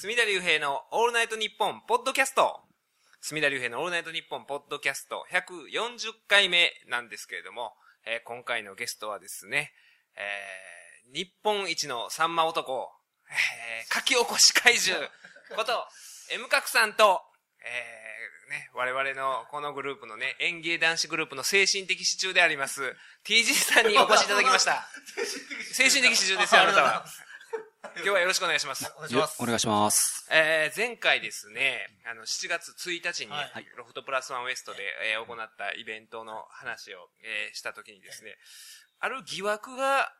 [0.00, 2.60] 隅田隆平のオールナイトニッポンポッドキャスト。
[3.20, 7.72] 隅田隆平のオールナイトニッポンポッドキャスト140回目なんですけれども、
[8.06, 9.72] えー、今回のゲストはですね、
[10.14, 12.88] えー、日本一のサンマ男、
[13.28, 15.04] えー、書き起こし怪獣
[15.56, 15.72] こと、
[16.32, 17.20] M 角さんと、
[17.66, 22.94] えー、ね、我々のこのグループのね、演芸男子グループの精神的支柱であります、
[23.26, 24.86] TG さんにお越しいただきました。
[25.74, 27.04] 精神的支柱ですよ、あなたは。
[27.94, 28.92] 今日はよろしくお願いします。
[28.96, 29.42] お願いします。
[29.42, 30.26] お願いします。
[30.32, 34.82] えー、前回ですね、あの、7月1日に、はい、ロフトプラスワンウエストで、
[35.12, 38.36] えー、行ったイベントの話を、えー、したときにですね、
[38.98, 40.12] ある疑惑が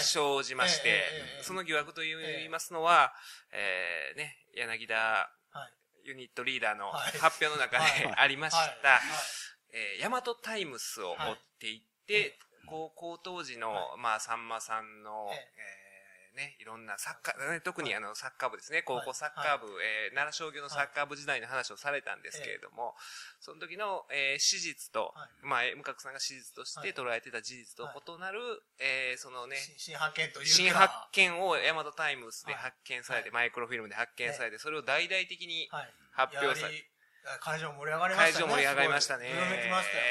[0.00, 1.04] 生じまして、
[1.42, 3.14] その疑惑と言いますのは、
[3.52, 5.30] えー、ね、柳田
[6.02, 9.00] ユニットリーダーの発表の中でありました、
[9.72, 15.83] えー、ヤマトタイムスを持っていって、高校当時の、まあ、さんまさんの、えー
[16.34, 22.94] ね、いろんなサッカー、ね、特にあの、サッカー部ですね、高校サッカー部、はい、えー、奈良商業のサッカー部時代の話をされたんですけれども、はい、
[23.40, 28.40] その時の、えー、史実と、はい、まあ、向角さんが史実として捉えてた事実と異なる、
[28.78, 35.68] えー、そのね、新発見という新発見をヤマトタイムスで発見されて、マイクロフィルムで発見されて、それを大々的に
[36.12, 36.90] 発表されて、
[37.40, 38.42] 会場盛り上がりましたね。
[38.42, 39.28] 会場盛り上がりましたね。
[39.28, 40.04] きましたよ、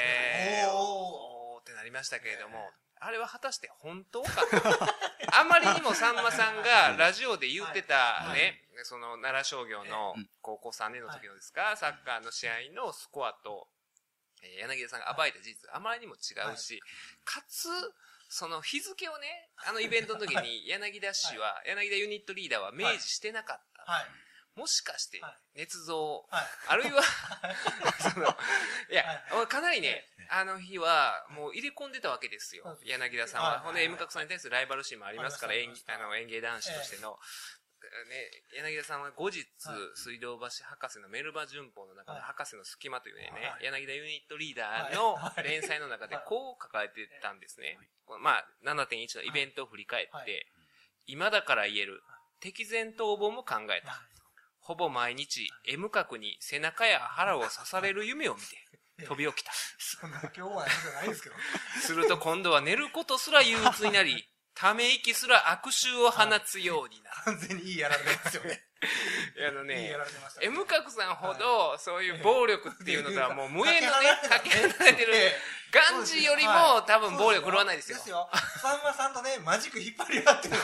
[0.54, 0.68] ね。
[0.72, 1.60] おー。
[1.60, 2.70] ってなりましたけれども、
[3.04, 4.30] あれは果たして本当か
[5.32, 13.68] あまりにもさんまさんがラジオで言ってたね、その奈良商業の高校3年の時のですか、サッカーの試合のスコアと、
[14.42, 16.80] え柳田さんが暴いた事実、あまりにも違うし、
[17.24, 17.68] かつ、
[18.28, 24.08] その日付をね、あのイベントの時に 柳田氏は、柳田ユニットリーダーは明示してなかった。
[24.56, 25.20] もしかして、
[25.56, 26.26] 捏造、
[26.68, 27.02] あるいは
[28.12, 28.26] その、
[28.88, 32.78] いや、かなりね、あの日は、もう入れ込んでたわけですよ。
[32.84, 33.60] 柳田さんは。
[33.60, 37.18] ほんで、M 角さんに対するライバル心もありますから、演あの演芸男子としての。
[38.08, 39.46] ね、柳田さんは後日、
[39.94, 47.78] 水道橋博士のメルバ旬報の中で、博士の隙間というね、柳田ユニットリーダーの連載の中でこう書かれてたんですね。
[48.20, 50.46] まあ、7.1のイベントを振り返って、
[51.06, 52.02] 今だから言える、
[52.40, 54.02] 敵前逃亡も考えた。
[54.64, 58.46] ほぼ毎日 M 角に背中や腹を刺される夢を見て、
[59.06, 59.52] 飛び起きた。
[59.78, 61.36] そんな今日はじゃないですけど。
[61.82, 64.26] すると今度は寝ることすら憂鬱になり、
[64.56, 67.16] ため息すら悪臭を放つようになる。
[67.24, 68.64] 完全にいいやられてますよね。
[69.48, 69.94] あのね、
[70.40, 75.32] M 角さんほど、そういう暴力っていうのとはもう無縁のね、かけ離れてる、
[75.70, 77.98] ガンジよりも多分暴力振るわないですよ。
[77.98, 78.30] ですよ。
[78.60, 80.56] さんまさんとね、マジック引っ張り合ってる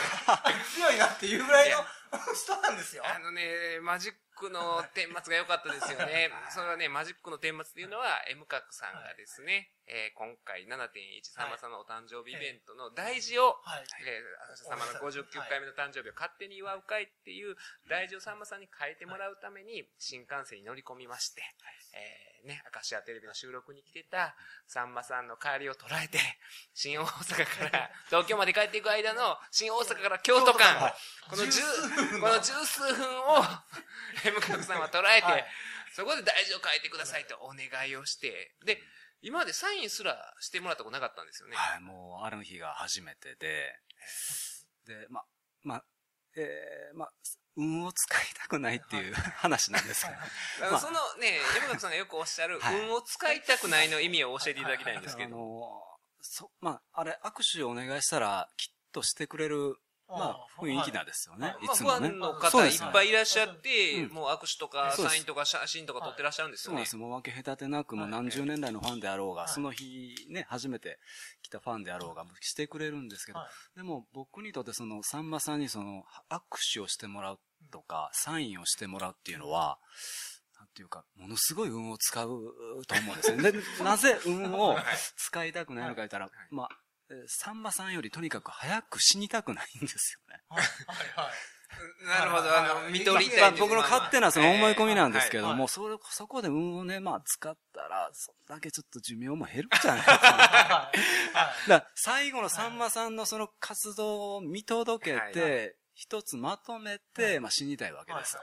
[0.73, 1.85] 強いなっていうぐらいの
[2.35, 3.03] 人なんですよ。
[3.05, 6.31] あのね、マジックの顛末が良かったですよね。
[6.51, 10.87] それはね、マジックの顛末っていうのは、M 角さんがですね、えー、今回7.1
[11.27, 17.59] さんまさんのお誕生日イベントの大事を、はい、えー、朝様の59回目の誕生日を勝手に祝う会っていう
[17.91, 21.43] 大事をさんまさんに変えてもらうために、新幹線に乗り込みまして、
[21.91, 24.31] えー、ね、明石家テレビの収録に来てた
[24.63, 26.23] さんまさんの帰りを捉えて、
[26.71, 30.95] 新大阪から 東京まで帰っていく間の新大阪から京都間、
[31.27, 31.59] この十、
[32.15, 33.43] この十数分を、
[34.23, 35.45] M 角さんは捉えて、はい、
[35.91, 38.81] そこで大事を書いてくださいとお願いをして、で、
[39.21, 41.55] 今までサインすらしてもらったことなかったんですよね。
[41.55, 43.75] はい、もう、ある日が初めてで、
[44.87, 45.23] で、ま、
[45.63, 45.83] ま、
[46.35, 47.07] えー、ま、
[47.55, 50.77] 運を使いたくないっていう話なんですけど。
[50.79, 55.35] そのね、山崎さんがよくおっしゃる、運を使いたくないの意味を教えていただきたいんですけど。
[55.35, 59.77] あのそ、まあ、あれ、握手をお願いしたら、きっとしてくれる
[60.11, 61.55] まあ、雰囲気なんですよね。
[61.61, 61.67] い。
[61.69, 62.09] つもね。
[62.09, 66.79] ファンの方いっぱいいらっしゃって、もう握手とかサインとか写真とか撮ってらっしゃるんですよね。
[66.79, 66.97] そうです。
[66.97, 70.99] もう分け隔てなく、もう何十年来のファンであろうが、その日ね、初めて
[71.41, 73.39] 来たファンであろうが、してくれるんですけど、
[73.75, 76.41] でも僕にとってその、さんまさんにその、握
[76.73, 77.39] 手をしてもらう
[77.71, 79.79] とか、サインをしてもらうっていうのは、
[80.61, 82.27] なんていうか、ものすごい運を使う
[82.87, 83.51] と思うんですよね。
[83.51, 84.77] で、 なぜ運を
[85.17, 86.69] 使いたくないのか言ったら、まあ、
[87.27, 90.41] さんまさんよりとにかく早く死にたくないんですよね。
[90.49, 90.63] はい
[91.15, 91.31] はい。
[92.05, 93.51] なるほど、あの、見取りたい。
[93.53, 100.91] 僕の勝手なその思い込みなんですけども、それ、そこで運をね、まあ使ったら、そんだけちょっと寿命も減るじゃないですか。
[101.67, 108.41] だ最後のさんまさんのその活動を見届けて、一つまとめて、まあ死にたいわけですよ。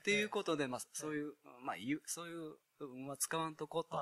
[0.00, 1.76] っていうことで、まあそういう、まあ
[2.06, 2.56] そういう
[2.86, 3.98] 運は使わんとこ、と。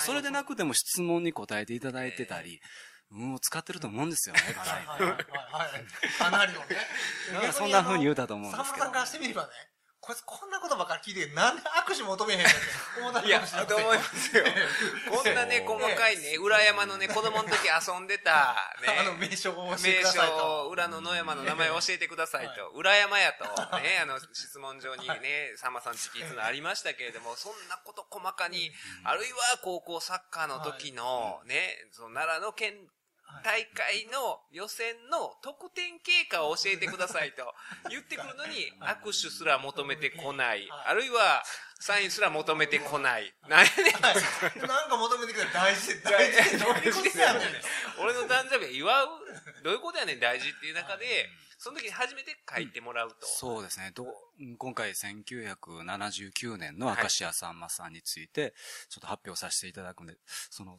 [0.00, 2.60] それでなくても質問に答えていただいてたり、
[3.12, 5.24] 運を使ってると思うんですよね、かなり。
[6.18, 6.66] かなりのね。
[7.52, 8.84] そんな風に言うたと思うんですけど。
[8.84, 9.48] さんまさんからしてみればね、
[10.10, 12.58] こいつこんなことばっかり聞いてるなんで握手求めへんのって
[12.98, 14.42] 思ったいや、かもしれまと思いますよ。
[15.22, 18.90] こんなね、細かいね、裏山のね、子供の時遊んでた、ね。
[18.98, 20.68] あの名称を教えて名ください称、と。
[20.70, 22.70] 裏の野山の名前を教えてくださいはと。
[22.70, 23.44] 裏山やと、
[23.78, 28.74] ね、あの、質問状にね、さんまさん直筆のありましたけれども、そんなこと細かに、
[29.04, 32.74] あるいは高校サッカーの時の、ね、その奈良の県
[33.44, 37.42] 大会の予選の得点経過を教えてくださいと
[37.88, 40.68] 言ってくるのに、 握手すら求めてこない。
[40.70, 41.42] あるいは、
[41.80, 43.34] サインすら求めてこない。
[43.48, 43.92] なんやねん。
[43.94, 44.14] はい
[44.68, 47.42] なんか求めてくれ大事で、大事で、どういうことやねん。
[48.00, 49.08] 俺の誕生日を祝う？
[49.62, 51.28] どういうことやねん大事っていう中で、
[51.58, 53.16] その時に初めて書いてもらうと。
[53.26, 53.92] そうですね。
[53.94, 54.06] ど
[54.58, 58.54] 今回1979年の明石家さんまさんについて、
[58.88, 60.16] ちょっと発表させていただくんで、
[60.50, 60.78] その、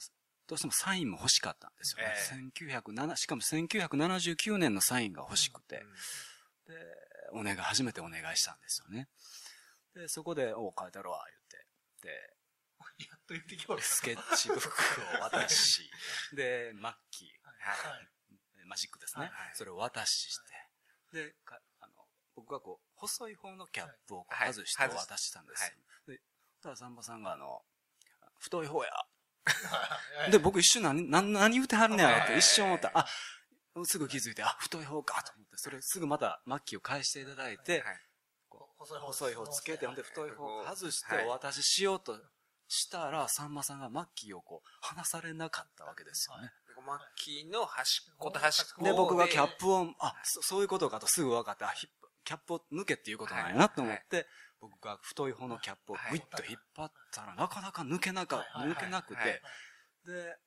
[0.51, 2.51] どうしてもサインも欲しかったんですよね。
[2.51, 5.85] 1907しかも1979年のサインが欲しくて、
[6.67, 6.73] で、
[7.31, 9.07] お願い、初めてお願いしたんですよね。
[9.95, 11.67] で、そこで、お書いてあるわ、言って。
[12.03, 12.09] で、
[13.07, 14.67] やっと言ってきよるスケッチブック
[15.19, 15.89] を渡し、
[16.35, 18.09] で、マッキー、はい。
[18.65, 19.27] マジックですね。
[19.27, 20.37] はいそれを渡しし
[21.13, 21.93] て、で、かあの
[22.35, 25.71] 僕がこう、細い方のキャップを外して渡したんです
[26.07, 26.13] よ。
[26.13, 26.21] で、
[26.61, 27.63] ただ、さんまさんがあの、
[28.37, 28.91] 太い方や。
[29.45, 30.31] はい。
[30.31, 32.39] で、僕一瞬何、何、何言うてはるねやろってはい。
[32.39, 32.91] 一瞬思った。
[32.93, 33.07] あ、
[33.83, 37.99] すぐ気づいて、あ、太い方かと思って、それすぐまたマッキーを返していただいて、はい。
[38.79, 41.25] 細い方つけて、ほんで太い方外してはい。
[41.25, 42.19] お渡ししようと
[42.67, 46.51] したら、さんまさんがマッキーをこう、離されなかったわけですよね。
[46.85, 51.73] マッキーの端っこと端っこで、僕がキャップを、あ、そそういうことかとすぐ分かって、あ、
[52.23, 54.27] キャップを抜けっていうことなんやなと思って、
[54.61, 59.23] 僕が太い方のキャップをグイッと引っ張ったら、なかなか抜けなか、抜けなくはい。
[59.23, 59.41] て、
[60.05, 60.37] で、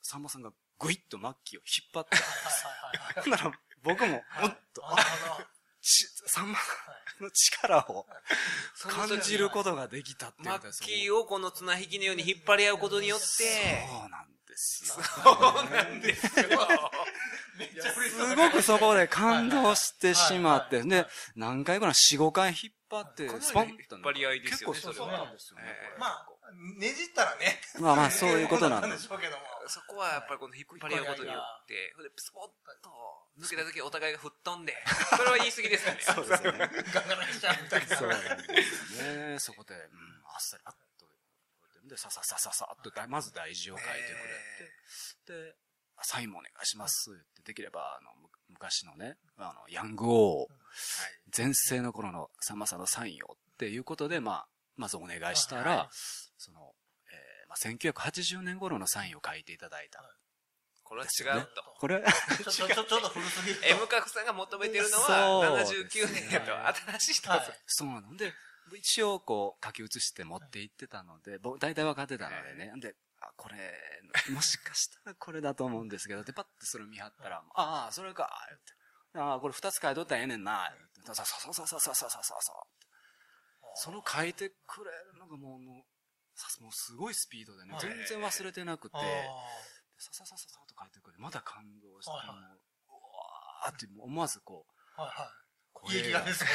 [0.00, 3.20] さんまさんがグイッとマッキーを引っ張った。
[3.20, 5.46] んですなら、僕も、もっと、なるほど。
[5.80, 6.58] しさんま
[7.20, 8.06] の力を
[8.76, 15.04] 感じることができたっていうマッキーをこの綱引きのように引っ張り合うことによって、そうなんですよ。
[15.04, 16.48] そうなんですよ。
[18.10, 23.96] すごくそこで感動してしまって、で、何回かな、4、5回引っ張ってスポンと。
[23.96, 25.64] 引っ張り合いですよね結構そうなんですよね。
[25.66, 26.26] ええまあ、
[26.78, 27.60] ねじったらね。
[27.80, 28.98] まあまあ、そういうことなんで。
[28.98, 29.42] しょうけども。
[29.68, 32.48] そこはやっぱりこの引っ張り合うことによって、で、スポッ
[32.82, 32.88] と
[33.38, 34.72] 抜けた時お互いが吹っ飛んで、
[35.16, 36.00] それは言い過ぎですか ね。
[36.00, 36.52] そうですね。
[36.92, 37.96] ガンガラしちゃうみたいな。
[37.96, 39.38] そうね。
[39.38, 41.06] そこで、うん、あっさり、あっと、
[41.88, 43.92] で、さささささっとだ、まず大事を書いて
[45.26, 45.56] くれて、で、
[46.02, 50.48] サインもお願いしますって、できれば、あの、む昔のね、あの、ヤング王、
[51.36, 54.46] 前世の頃のさんまさんのサインをっていうことで、まあ、
[54.76, 55.88] まずお願いしたら、はい
[56.38, 56.60] その、
[57.10, 60.02] えーまあ、1980年頃のサインを書いていただいた。
[60.84, 61.62] これは違うと。
[61.78, 62.02] これ、
[62.44, 63.66] ちょ、ちょ、ちょ、ちょっと古すぎると。
[63.66, 66.52] M 角さんが求めてるのそはう79年やと、
[66.96, 67.40] 新しい人はい。
[67.66, 68.32] そうなので、
[68.76, 72.72] 一応こう書き写して持って行ってたので、僕大体分かってたのでね。
[72.80, 73.56] で、あ、これ、
[74.32, 78.77] もしかしたらこれだと思うんですけど、で、パッてそれ見張ったら、ああ、それか、言って。
[79.14, 81.14] ああ、これ二つ書いとったらええねんな、言って。
[81.14, 82.52] さ、さ、さ、さ、さ、さ、さ、さ、さ、さ。
[83.74, 85.84] その書いてくれるのがもう、もう、
[86.34, 89.00] さもうすごいスピードでね、はい全然忘れてなくて、あ
[89.98, 92.92] さささささと書いてくれて、まだ感動して、もう、はいはいう
[93.66, 95.48] わーって思わずこう、ーはいはい。
[95.72, 96.50] 声いいですね。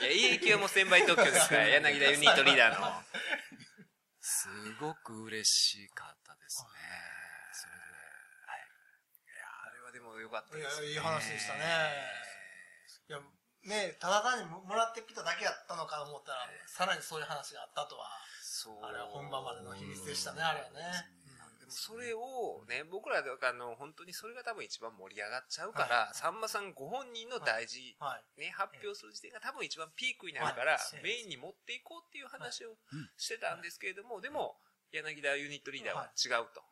[0.00, 3.04] いや、いいもう1000倍特許ですから、 柳田ユニットリーダーの。
[4.20, 6.68] すごく嬉しかったですね。
[7.52, 7.80] それで、
[8.46, 8.60] はい。
[9.64, 10.88] あれはでも良かったいやです、ね。
[10.88, 11.60] いい話でしたね。
[13.08, 13.18] いや、
[13.64, 18.06] ねただ単にもらってきただけやったのかと思ったら、さらにそういう話があったとは、
[18.42, 18.84] そう。
[18.84, 21.08] あれは本番までの秘密でしたね、あれはね。
[21.58, 28.40] でもそれをね、僕らがあの、本当にそれが多分一番盛り上がっちゃうから、さんまさんご本人の大事、はい。
[28.40, 32.74] ね、発表する時点が多分一番ピークになるからはい、メインに持っていこうっていう話を
[33.16, 34.58] してたんですけれども、でも、
[34.92, 36.62] 柳田ユニットリーダーは違うと。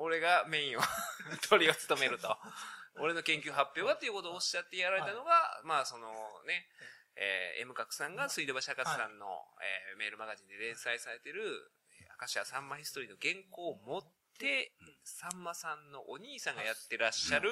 [0.00, 0.82] 俺がメインを
[1.48, 2.36] 取りを務めると。
[2.96, 6.10] 俺の研究発表はっていうことをおっしゃってやられたのが、まあその
[6.44, 6.68] ね、
[7.16, 9.26] えー、M 角さんが水道橋博士さんの、
[9.60, 17.50] えーメールマガジンで連載されてる、えー明石家さんまヒストリーの原稿を持って、さんまさんのお兄さんがやってらっしゃる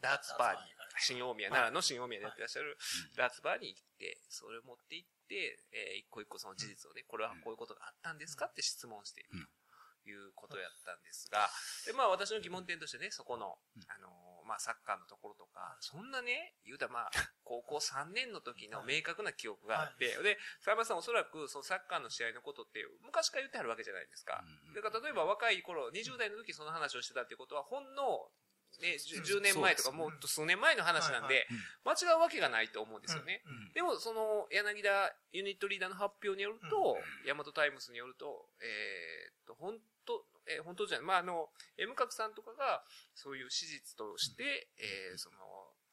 [0.00, 0.58] ダーツバーに、
[0.98, 2.76] 新大宮、奈良の新大宮でやってらっしゃる
[3.16, 9.20] ダーツバーに行って、それを持って行って、えー一個一個その事実をね、これはこういうことがあったんですかって質問して。
[9.20, 9.61] いると
[10.10, 11.48] いうことやったんですが、
[11.86, 17.10] で、まあ私の疑問点としてね、そこの、あのーまあサッカーのところとか、そんなね、言うたらまあ、
[17.44, 24.44] 高校3年の時の明確な記憶があって、で、沢山さんおそらくそのサッカーの試合のことって昔から言ってはるわけじゃないですか。
[24.74, 28.32] だから例えば若い頃、20代の時その話をしてたっていうことは、ほんの
[28.80, 31.46] ね、10年前とかもっと数年前の話なんで、
[31.84, 33.42] 間違うわけがないと思うんですよね。
[33.74, 41.06] でも、その、柳田ユニットリーダーの発表によると、ヤマトタイムスによると、えっと、本当えー、本当じゃない。
[41.06, 42.82] まあ、あの、M 角さんとかが、
[43.14, 45.36] そういう史実として、えー、その、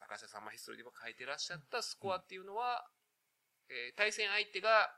[0.00, 2.84] 中下さんまヒストリーでも書いてらっしゃったスコアっていうのは、
[3.68, 4.90] えー、対戦相手が、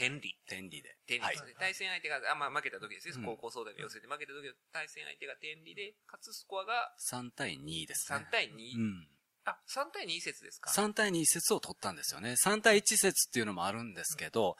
[0.00, 0.34] 天理。
[0.48, 0.96] 天理で。
[1.06, 1.24] 天理。
[1.24, 3.22] はい、対戦相手が、あ、まあ負けた時ですね。
[3.22, 8.18] 高校総大の予選で負けた時の対戦相手が天理で、かつスコアが、3対2ですね。
[8.18, 8.78] 3対2。
[8.78, 9.08] うん。
[9.44, 12.34] あ、3対2節ですか ?3 対2節を取ったんですよね。
[12.42, 14.56] 3対1節っていうのもあるんですけど、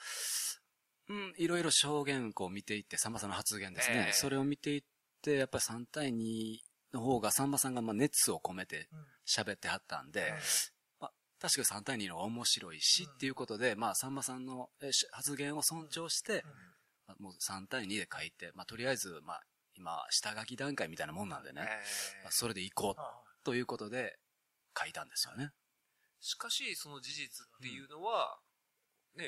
[1.09, 4.09] うん、いろいろ証言を見ていって、さんまさんの発言ですね。
[4.09, 4.83] えー、それを見ていっ
[5.23, 6.59] て、やっぱり3対2
[6.93, 8.89] の方がさんまさんがまあ熱を込めて
[9.27, 10.39] 喋ってはったんで、まあ、
[11.41, 14.69] 確か3対2の方が面白いし、っていうことで、まあ、さんまさんの
[15.13, 16.45] 発言を尊重して、
[17.19, 19.43] もう3対2で書いて、まあ、とりあえず、まあ、
[19.75, 21.63] 今、下書き段階みたいなもんなんでね、
[22.23, 24.19] まあ、それで行こうということで
[24.79, 25.51] 書いたんですよね。
[26.21, 28.39] しかし、その事実っていうのは、
[29.17, 29.25] ね、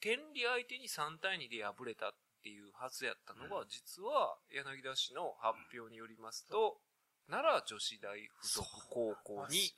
[0.00, 6.78] 天理相手に3対2で敗れたっていうはずやったのが、実は柳田氏の発表によりますと、
[7.26, 9.72] 奈良女子大附属高校に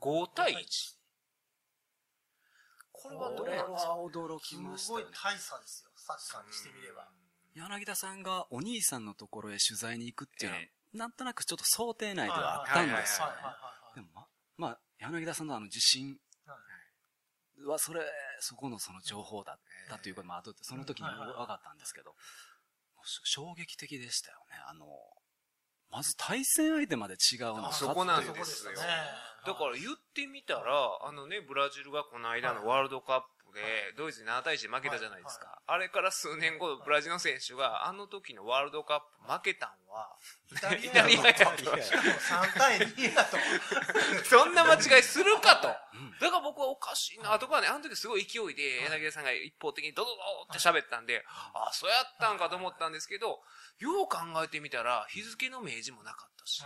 [0.00, 0.97] 5対1。
[3.02, 3.94] これはどうなんですか？
[3.94, 7.08] 驚きました、ね、すごい大差ですよ、サッカーにしてみれば。
[7.54, 13.26] 柳田さんがお兄さんのところへ取材に行くっていうのは、えー、なんとなくちょっと想定内ではあったんですよ。
[13.94, 14.26] でもま、
[14.56, 16.18] まあ、柳田さんのあの自信
[17.66, 18.00] は、それ、
[18.40, 22.14] そこのその情報だったということ、まあ、後でその時に分かったんですけど、
[23.24, 24.56] 衝撃的でしたよね。
[24.68, 24.86] あの、
[25.90, 28.72] まず対戦相手まで違うのそこなんですよ。
[29.46, 35.60] だから言ってみたら、あのね、ブラジルがこの間のワールドカップで、ドイツに7対1で負けたじゃないですか。
[35.66, 40.14] あれから数年後、ブラジルの選手が、あの時のワールドカップ負けたんは、
[40.52, 41.56] イタリアやと。
[41.56, 43.36] しかも3対2だと。
[44.24, 45.68] そんな間違いするかと。
[46.20, 50.16] だから僕はおかしいな、とかね、あの時すごい勢いで、柳田さんが一方的にドドド
[50.50, 53.42] って喋ったんで、あ、そうやったんかと思ったんですけど、
[53.78, 56.62] よう考えてみたら、日付の明示もなかったし。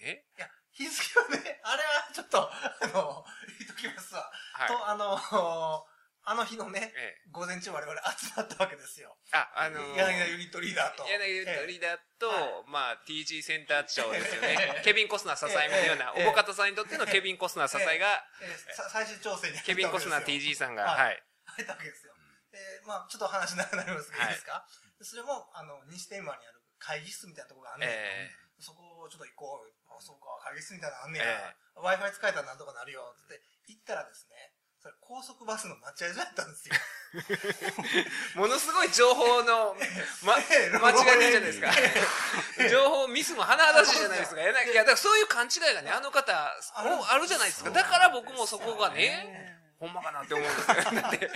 [0.00, 0.24] え？
[0.36, 3.24] いや、日付はね、あれはちょっと、あの、
[3.58, 4.30] 言っときますわ。
[4.52, 5.86] はい、と、あの
[6.26, 9.14] あの日のね、ええ、午前中我々集まったわけですよ。
[9.30, 11.06] あ、あのー、柳田ユニットリーダーと。
[11.06, 12.26] 柳田ユニットリーダーと、
[12.66, 14.82] えまあ、TG センター長ですよね。
[14.82, 18.26] ケビン・コスナー支えみたいな、おぼかたさんにとってのケビン・コスナー支えが、
[18.90, 21.22] 最終調整にケビン・コスナー TG さんが、はい。
[21.46, 22.12] 入ったわけですよ。
[22.52, 24.66] えまあ、ちょっと話長くなりますけど、いいですか？
[25.02, 29.94] それも、あの、西天満にある会議室みたいなところがあんねん、えー、そこをちょっと行こう。
[29.94, 31.54] あ、そうか、会議室みたいなのあんねや。
[31.76, 33.14] Wi-Fi 使えたらなんとかなるよ。
[33.14, 34.55] つって、行ったらですね、
[34.86, 36.74] それ高速バスの待合所やったんですよ。
[38.38, 39.74] ものすごい情報の、
[40.22, 41.72] ま、 間違いないじゃないですか。
[42.70, 44.40] 情報ミスも甚だしいじゃないですか。
[44.40, 46.32] いや、だからそういう勘違いがね、あの方、
[46.76, 47.70] あるじゃないですか。
[47.70, 51.00] だから僕もそこがね、ほんまかなって思うんですよ。
[51.02, 51.30] だって、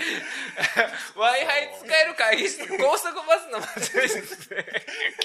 [1.14, 4.56] Wi-Fi 使える会議室、高速バスの待合室で。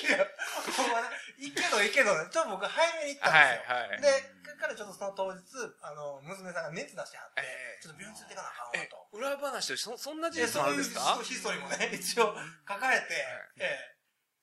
[0.07, 0.27] いや、
[0.75, 1.07] ほんまね、
[1.39, 3.75] いいけどいいけど、ちょっと僕早めに行ったんですよ。
[3.75, 5.43] はいはい、で、からちょっとその当日、
[5.83, 8.97] あの、娘さんが熱出してはって、えー、ちょっと病院連れていかなあかんわと。
[9.13, 11.19] 裏話とそそんな事実あるんですか？
[11.21, 12.33] ヒストリーもね、 一応
[12.67, 13.13] 書かれて、
[13.61, 13.95] え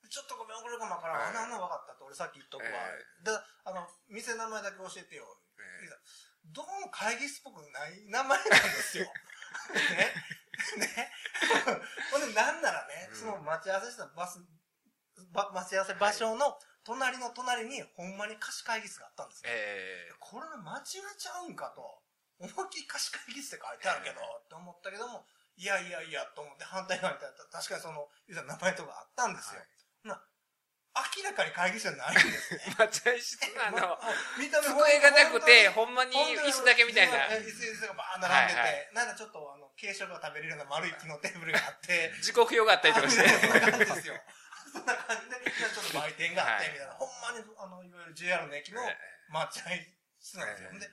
[0.05, 1.27] えー、ちょっとごめん、遅れるかもわからん。
[1.27, 2.69] あんなの分かったと俺さっき言っとくわ。
[2.69, 3.31] で、
[3.65, 5.27] あの、店の名前だけ教えてよ。
[6.53, 9.05] どうも会議室っぽくない名前なんですよ。
[10.77, 10.85] ね。
[10.85, 11.11] ね。
[12.11, 14.39] ほんで、なんならね、その待ち合わせしたバス、
[15.31, 19.51] ば待ち合わせ場所の隣の隣にほんまに貸し会議室があったんですよ。
[19.51, 22.03] えー、これ間違えちゃうんかと。
[22.39, 29.59] 思いっきり貸し会議室って書いてあるけど、って思ったけども、いやいやいや、と思って反対側にいたら、確かにその、言うた名前とかあったんですよ。
[29.59, 29.73] はい、な
[30.93, 32.61] 明らかに会議室じゃないんですね。
[32.77, 33.97] 待合室あの、
[34.37, 37.33] 見た目机がなくて、ほんまに椅子だけみたいな。
[37.33, 43.25] 椅子がバーン並んでて、はいはい、なんかちょっとあの、軽食が食べれるような丸い木のテーブルがあって、時刻表があったりとかして。
[43.25, 44.21] そんな感じですよ。
[44.71, 48.81] そんな感じで、ちょっと売店があって、みたいな、ほんまに、あの、いわゆる JR の駅の
[49.29, 49.69] 待合
[50.21, 50.79] 室なんですよ。
[50.79, 50.89] で、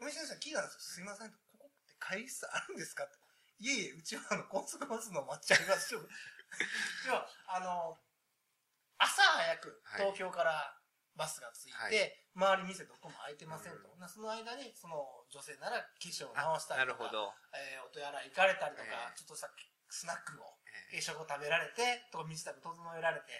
[0.00, 0.80] お店の人に聞いたんですよ。
[0.80, 3.18] すいません、ここって会議室あるんですかって。
[3.60, 6.02] いえいえ、うちはあの、高速バスの待合場所。
[7.06, 7.96] では、あの、
[8.98, 10.74] 朝早く東京から
[11.16, 13.90] バスが着いて、はい、周り店どこも開いてませんと。
[13.94, 14.98] うん、その間に、その
[15.30, 17.10] 女性なら化粧を直したりとか、
[17.54, 19.50] えー、お手洗い行かれたりとか、えー、ちょっとした
[19.90, 20.58] スナックを
[20.90, 23.30] 軽食を食べられて、とか身支度整えられて、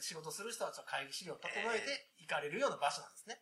[0.00, 3.40] 仕事する人はちょっと会議資料を整えて行かれるような場所なんですね。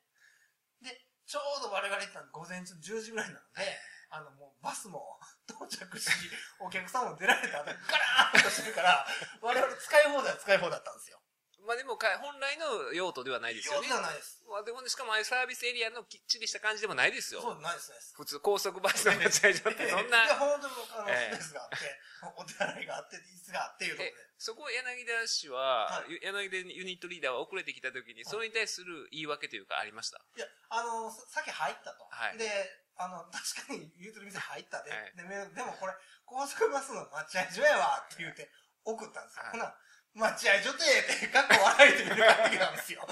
[0.82, 0.94] で、
[1.26, 3.66] ちょうど我々行ったの午前中10時ぐらいなので、
[4.10, 5.18] あのもうバスも
[5.50, 6.10] 到着し、
[6.58, 9.06] お客さんも出られた後ガラーンとしてるから、
[9.42, 11.20] 我々使い放題は使い放題だったんですよ。
[11.66, 13.88] まあでもか、本来の用途ではないですよね。
[13.88, 14.40] 用途ではないです。
[14.48, 17.42] まあでも、しかもああいうサービスエリアのきっちりした感じでもないですよ。
[17.42, 17.98] そう、ないですね。
[18.14, 20.24] 普通、高速バスの待合所ってそんな。
[20.24, 21.76] いや、本当に、あの、ええスペースがあって、
[22.36, 30.22] お手洗いがあって、椅子があっていうところえで。、そこ柳田氏は、はいゆ柳田ユニットリーダーは遅れてきた時に、それに対する言い訳というかありました？
[30.36, 32.06] いや、あの、ささっき入ったと。
[32.08, 32.46] はいで、
[32.96, 34.90] あの、確かに言うてる店入ったで。
[34.90, 35.92] はいでめでもこれ、
[36.24, 38.50] 高速バスの待合所やわって言うて、
[38.84, 39.42] 送ったんですよ。
[39.44, 39.74] はいほな、
[40.16, 43.04] 待合所って、って、かっこ笑いてくれたってきたんですよ。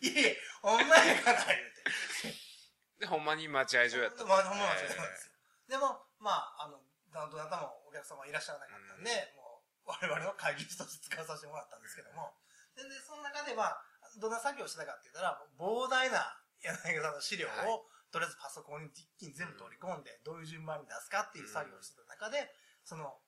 [0.00, 3.04] いえいえ、ほんまやから言うて。
[3.04, 4.24] で、ほんまに待合所やった。
[4.24, 5.36] まあ、ほんま待合所なんですよ。
[5.68, 6.80] でも、まあ、あの、
[7.12, 12.32] どなたもお客様いらっしゃらなかったんで、もう、我々の会議室として使わさせてもらったんですけども、
[12.72, 13.84] で、でその中で、まあ、
[14.16, 16.72] どんな作業をしてたかって言ったら、膨大な柳
[17.04, 22.48] さんの資料を、はいとりあえずパソコンに一気に全部取り込んで、どういう順番に出すかっていう作業をしてた中で、
[22.80, 23.18] その、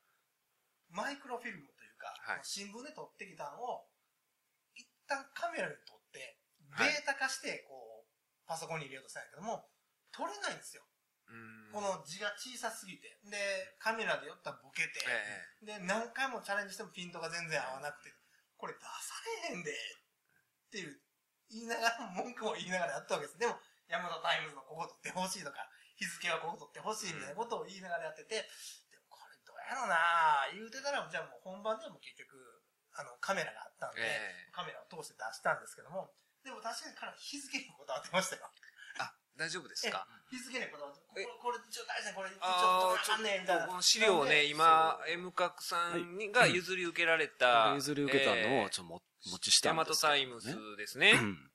[0.88, 1.68] マイクロフィルム、
[2.21, 2.41] はい。
[2.43, 3.87] 新聞で撮ってきたのを、
[4.75, 6.38] 一旦カメラに撮って、
[6.71, 6.93] はい。
[6.93, 8.09] データ化して、こう、
[8.47, 9.69] パソコンに入れようとしたんやけども、
[10.12, 10.83] 撮れないんですよ。
[11.29, 11.73] うん。
[11.73, 13.21] この字が小さすぎて。
[13.29, 15.05] で、カメラで寄ったらボケて、
[15.62, 18.15] えで、何回もチャレンジしてもピントが全然合わなくて、
[18.57, 19.15] これ出さ
[19.53, 20.97] れへんで、っていう、
[21.50, 23.38] 言いながら、文句も言いながらやったわけです。
[23.38, 23.57] でも、
[23.88, 25.65] ヤマトタイムズのここ取ってほしいとか、
[25.97, 28.49] 日付はここ取ってほしいみたいなことを言いながらやってて、
[29.68, 29.94] やろな
[30.54, 32.34] 言うてたら、じゃあもう本番でも結局、
[32.96, 36.10] あの、カメラがあったんで、えカメラを通して出したんですけども、
[36.42, 38.48] でも確かに彼は日付にこだわってましたよ。
[38.98, 40.06] あ、大丈夫ですか？
[40.30, 43.66] 日付にこだわって、こえれ、これ、ちょ、大事これ、ちょっと、あんねん、みたいな。
[43.66, 50.18] この資料をね、今、M 角さんにが譲り受けられた、譲り受けたのをちょっと持ちしたヤマトんですけど、ね。
[50.18, 51.12] タイムズですね。
[51.12, 51.50] うん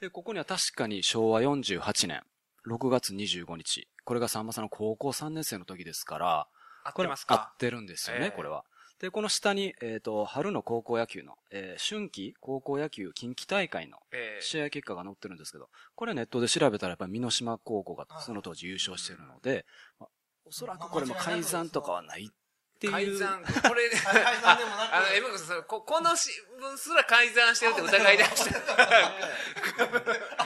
[0.00, 2.22] で、ここには確かに昭和48年、
[2.66, 3.88] 6月25日。
[4.04, 6.48] これがさんまさんの高校3年生の時ですから、
[6.86, 7.50] 合っこれ合てますか？
[7.54, 8.30] ってるんですよね、ええ。
[8.30, 8.64] これは。
[8.98, 14.42] で、この下に、えっ、と、春の高校野球の、えー春季高校野球近畿大会のええ。
[14.42, 19.66] 試合結果が載ってるんですけど、これネットで調べたらやっぱり美島高校がはいその当時優勝してるので、
[19.98, 20.08] まあ
[20.46, 22.30] おそらくこれも改ざんとかはない
[22.76, 22.92] っていう。
[22.92, 24.94] 改ざん、これ、 改ざんでもなく。
[24.94, 28.58] あの、M 角さん、ここの新聞すら改ざんしてるって疑い出した。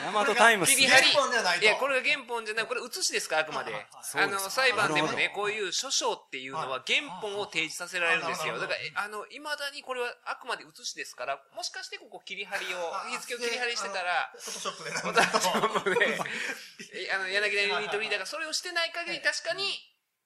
[0.05, 0.77] ヤマトタイムス。
[0.77, 1.65] 切り張り原本ではないと。
[1.65, 3.75] いや、これが原本じゃない、これ写しですか、あくまで。
[4.15, 8.55] あの、裁判でもね、こういう書書っていうのは原本を提示させられるんですよ。
[8.55, 16.19] はいだから、えあの、未だにこれはあくまで写しですから、もしかしてここ切り張りを、日付を切り張りしてたら、フォトショップでまたちょっとね、
[16.93, 19.65] えあの、柳田ユニットリーダーがそれをしてない限り確かに、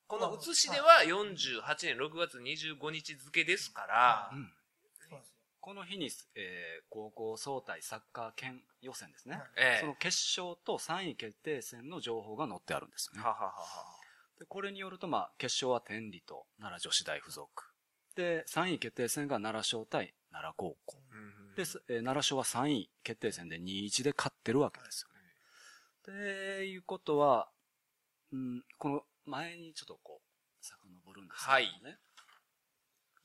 [0.06, 4.30] この写しでは48年6月25日付ですから
[5.64, 9.40] この日に、えー高校総体サッカー県予選ですね。
[9.80, 13.24] その決勝と3位決定戦の情報が載ってあるんですよね。
[13.26, 13.54] はははは。
[14.38, 17.48] でこれによると、まあ、決勝は天理と奈良女子大附属。
[18.14, 20.98] で、3位決定戦が奈良商対奈良高校。
[21.10, 25.06] うんで、すえー奈良商は3位決定戦で2-1で勝ってるわけです
[26.06, 26.58] よね。
[26.58, 27.48] で、いうことは、
[28.32, 31.90] うん、この前にちょっとこう、遡るんですけどもね。
[31.90, 31.98] はい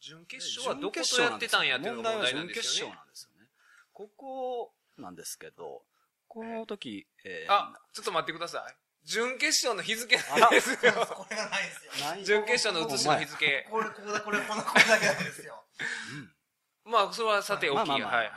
[0.01, 2.95] 準決勝はどことやってたんやっていうのが問題なんですよね準決勝。
[2.95, 3.49] なんですよね。
[3.91, 5.83] ここなんですけど、
[6.27, 8.75] この時、えーあ、ちょっと待ってください。
[9.05, 10.77] 準決勝の日付なんですよ。
[10.79, 12.37] これがないんですよ。
[12.39, 13.67] 準決勝の写しの日付。
[13.69, 15.65] これ、ここだ、これ、この、これだけなんですよ。
[16.13, 17.77] うんまあ、それはさておき。
[17.77, 18.31] はいはい。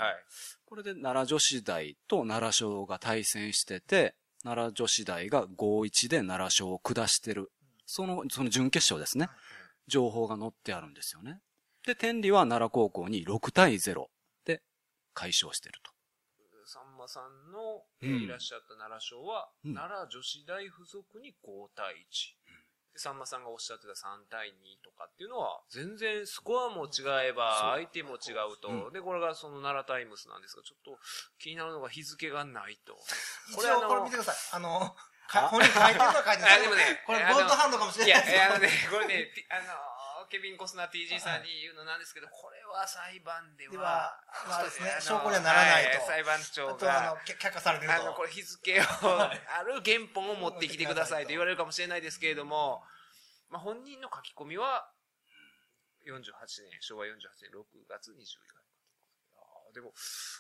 [0.64, 4.14] これで奈良女子大と奈良商が対戦してて、
[4.44, 7.50] 奈良女子大が5-1で奈良商を下してる。
[7.86, 9.28] その、その準決勝ですね。
[9.86, 11.40] 情報が載ってあるんですよね。
[11.86, 14.06] で、天理は奈良高校に6対0
[14.44, 14.62] で
[15.14, 15.92] 解消してると。
[16.72, 22.41] さんまさんの、うんいらっしゃった奈良賞は、うん奈良女子大附属に5対1。
[22.92, 28.68] でさんまさんがおっしゃってた3対2とかっていうのは、全然スコアも違えば、相手も違うと。
[28.68, 30.98] うんで、これがその奈良タイムスなんですが、ちょっと
[31.38, 32.98] 気になるのが日付がないと。
[33.48, 34.36] 一これあの応これ見てください。
[34.56, 34.94] あの、
[35.28, 39.91] か本人書いてるのは書いてるあでもねこれ、あのゴッドハンドかもしれないですいやあのね、これね、あの、
[40.32, 44.16] ケビン・コスナー TG さんに言うのなんですけど、これは裁判でではは、
[44.48, 48.00] まあですねの証拠にはならないとは裁判長あとは、あがの、、却却下されてると。
[48.00, 48.82] あの、これ日付を、
[49.20, 49.28] あ
[49.68, 52.80] る原本を持ってきてくださいと言われるかもしれないですけれども、
[53.52, 54.88] まあ、本人の書き込みは、
[56.08, 56.24] 48
[56.64, 58.61] 年、昭和48年6月24日。
[59.72, 59.92] でも、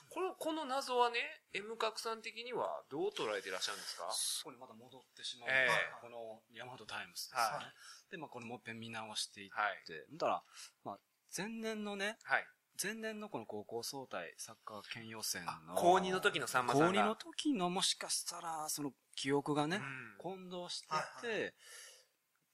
[0.08, 4.08] この、この謎はね、M 角さん的にはどう捉えていらっしゃるんですか？
[4.12, 7.40] そこにまた戻ってしまう、ええこのヤマトタイムズですね。
[7.40, 7.72] は
[8.10, 10.04] で、まあこれもう一遍見直していって、はい。
[10.12, 10.42] だから、
[10.84, 10.98] まあ
[11.36, 12.46] 前年のね、はい。
[12.82, 17.02] 前年のこの高校総体サッカー県予選の、高2の時のさんまさ高んが。
[17.02, 19.82] 2の時のもしかしたら、その記憶がね、うん
[20.18, 21.54] 混同してて、はい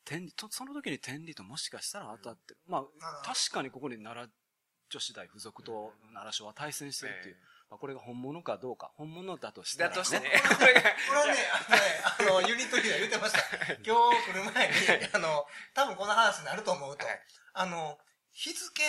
[0.05, 2.61] 天理と、その時に天理ともしかしたら当たってる。
[2.67, 4.33] まあ、確かにここに奈良
[4.91, 7.37] 女子大附属と奈良小は対戦してるっていう。
[7.71, 9.97] まあ、これが本物かどうか、本物だとしたら、ね。
[9.97, 10.33] だとしてね。
[10.57, 11.35] これはね、
[12.19, 13.41] あの、 ユニットリーダー言ってました。
[13.85, 14.75] 今日来る前に、
[15.13, 17.07] あの、多分この話になると思うと、
[17.53, 17.99] あの、
[18.33, 18.83] 日付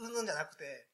[0.00, 0.86] うんぬんじゃなくて、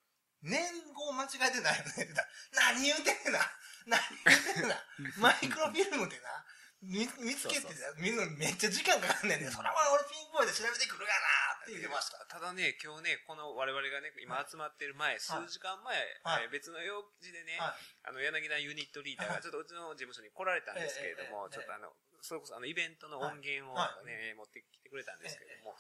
[0.42, 2.28] 年号間違えてないよねって言ったら、
[2.72, 3.38] 何言うてんな
[3.86, 4.84] 何言うてんな
[5.18, 6.44] マイクロフィルムってな、
[6.82, 7.70] 見見つけて
[8.02, 12.18] 見るのにめっちゃ時間かかんねんね、それは俺ピンポイント調べてくるがなって言ってました。
[12.26, 15.94] ただね、今日ね、この我々がね、今集まってる前、数時間前、
[16.26, 17.78] はい、別の用事でね、は
[18.10, 25.78] い、あの、柳田ユニットリーダーがちょっとうちの事務所に来られたんですけれども、ちょっとあの、それこそあの、イベントの音源をね、持ってきてくれたんですけれども、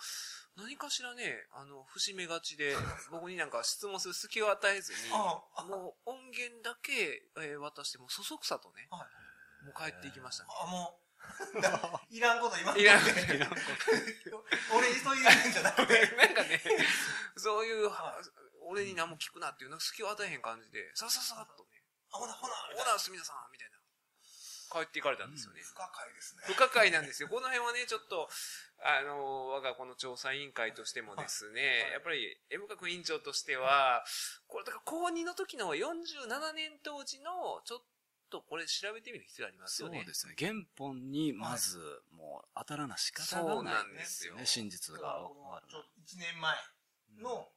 [0.54, 2.78] 何かしらね、あの、節目がちで、
[3.10, 8.86] 僕になんか質問する隙を与えずに、もう音源だけ、えー、渡しても、そそくさとね、
[9.64, 10.50] もう帰っていきましたね。
[10.62, 11.02] あ、もう、
[12.10, 13.14] いらんこと言いらんこと。
[14.76, 16.06] 俺急いでるんじゃなくて。
[16.16, 16.62] なんかね、
[17.36, 17.90] そういう、
[18.62, 21.84] 俺に何も聞くなっていうの隙を与えへん感じで、さささっとね。
[22.10, 23.78] あ、ほな、ほな、ほな、すみださん、みたいな。
[24.72, 25.60] 帰っていかれたんですよね。
[25.60, 26.42] 不可解ですね。
[26.46, 27.28] 不可解なんですよ。
[27.28, 28.28] この辺はね、ちょっと、
[28.80, 34.02] あの、我がこの調査委員会としてもですね、やっぱり、M 角委員長としては、
[34.48, 37.80] これ、だから高2の時の47年当時の、ちょっ
[38.32, 40.00] とこれ調べてみる必要ありますよね。
[40.00, 40.34] そうですね。
[40.40, 41.76] 原本にまず、
[42.16, 44.46] もう当たらな仕方がないんですよね。
[44.48, 45.84] 真実がわかる。
[46.00, 46.56] 1年前
[47.20, 47.52] の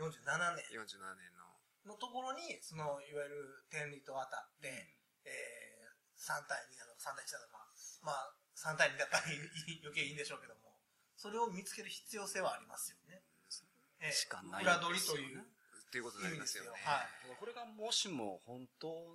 [0.00, 0.64] 47年。
[0.72, 1.92] 47年の。
[1.92, 4.96] のところに、その、いわゆる天理と当たって、
[5.28, 7.68] えー、3対2なのか3対1なのか、
[8.00, 9.24] まあ、3対2だったら
[9.84, 10.80] 余計いいんでしょうけども、
[11.14, 13.20] それを見つける必要性はありますよね。
[14.00, 15.44] えー、しかない、裏取りという。
[15.44, 16.70] っていうことになりますよね。
[16.82, 17.36] はい。
[17.38, 19.14] これがもしも本当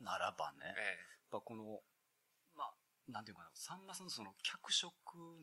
[0.00, 0.76] ならばね、ええ、やっ
[1.30, 1.80] ぱこの、
[2.56, 2.72] まあ、
[3.08, 4.92] なんていうかな、さんまさんのその脚色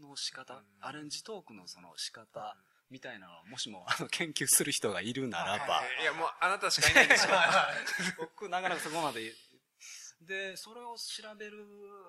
[0.01, 2.55] の仕方、うん、アレンジトークのその仕方、
[2.93, 5.81] みたいなのを、もしも、あの、研究する人がいるならば。
[5.99, 7.29] いや、もう、あなたしかいないでしょ。
[8.19, 9.33] 僕、なかなかそこまで。
[10.21, 11.65] で、それを調べる、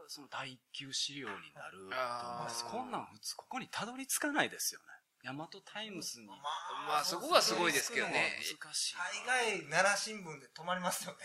[0.08, 2.64] その第級資料になると思います。
[2.66, 4.86] こんなん普通、ここにたどり着かないですよね。
[5.24, 6.26] 大和タイムスに。
[6.26, 6.38] まあ、
[6.86, 8.36] まあ、そこがすごいですけどね。
[8.60, 8.94] 難しい。
[9.24, 11.18] 大概、奈良新聞で止まりますよね。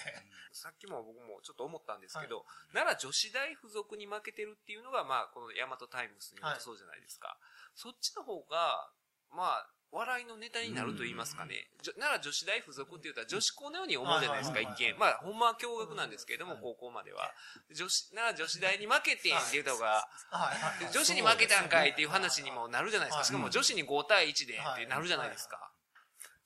[0.54, 7.28] さっきも僕もちょっと思ったんですけど、はい、奈良女子大附属に負けてるっていうのが、まあ、この大和タイムスによるとそうじゃないですか。
[7.28, 7.38] はい、
[7.76, 8.90] そっちの方が、
[9.36, 11.68] まあ、笑いのネタになると言いますかね。
[11.98, 14.98] なら女子大附属って言ったら女子校のように思うじゃないですか、一見。
[15.00, 17.34] まあ、ほんまは驚愕なんですけれども、高校までは。
[17.74, 20.08] 女子、なら女子大に負けてんって言った方が、
[20.94, 23.24] 女子に負けたんかいっていう話にもなるじゃないですか。
[23.24, 25.72] しかも女子に5対1でってなるじゃないですか。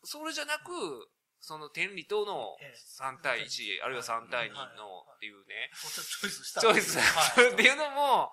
[0.04, 1.10] それじゃなく、
[1.42, 2.56] その天理との
[3.02, 5.70] 3対1、あるいは3対2のっていうね。
[5.76, 6.62] チョイスした。
[6.62, 6.98] チョイス。
[7.52, 8.32] っていうのも、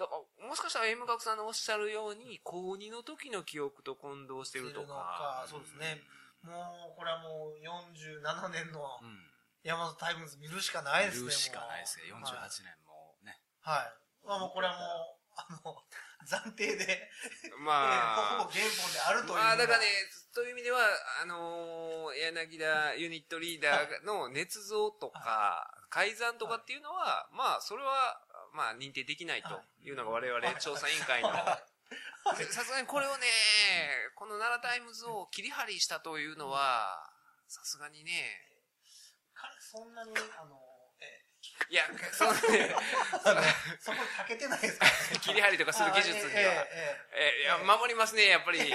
[0.00, 5.44] だからもしかしたら M 学さんのおっしゃるように、高2の時の記憶と混同してるとか。
[5.44, 6.00] そうですね。
[6.40, 8.80] もう、これはもう47年の、
[9.62, 11.22] ヤマトタイムズ見るしかないですね。
[11.24, 12.08] 見るしかないですね。
[12.08, 13.36] 48年もね。
[13.60, 14.26] はい。
[14.26, 15.76] まあもうこれはもう、あの、
[16.24, 17.10] 暫定で、
[17.60, 19.34] まあ、ほぼ原本であるという。
[19.36, 19.86] まあ、だからね、
[20.32, 20.80] という意味では、
[21.22, 28.20] あのー、柳田ユニットリーダーの捏造とか、改ざんとかっていうのは、まあ、それは、
[28.52, 29.90] まあ、認定できないとい。
[29.92, 31.30] うのが我々調査委員会の、
[32.50, 33.26] さすがにこれをね、
[34.14, 37.12] この奈良タイムズを切り張りしたというのは、
[37.48, 38.46] さすがにね、
[39.34, 40.60] 彼そんなに、あの、
[41.70, 42.74] いや、そ のね、
[43.78, 46.30] そこにかけてないですか、ね、 切り張りとかする技術には。
[46.40, 46.68] え
[47.38, 48.72] えいや、守りますね、やっぱり。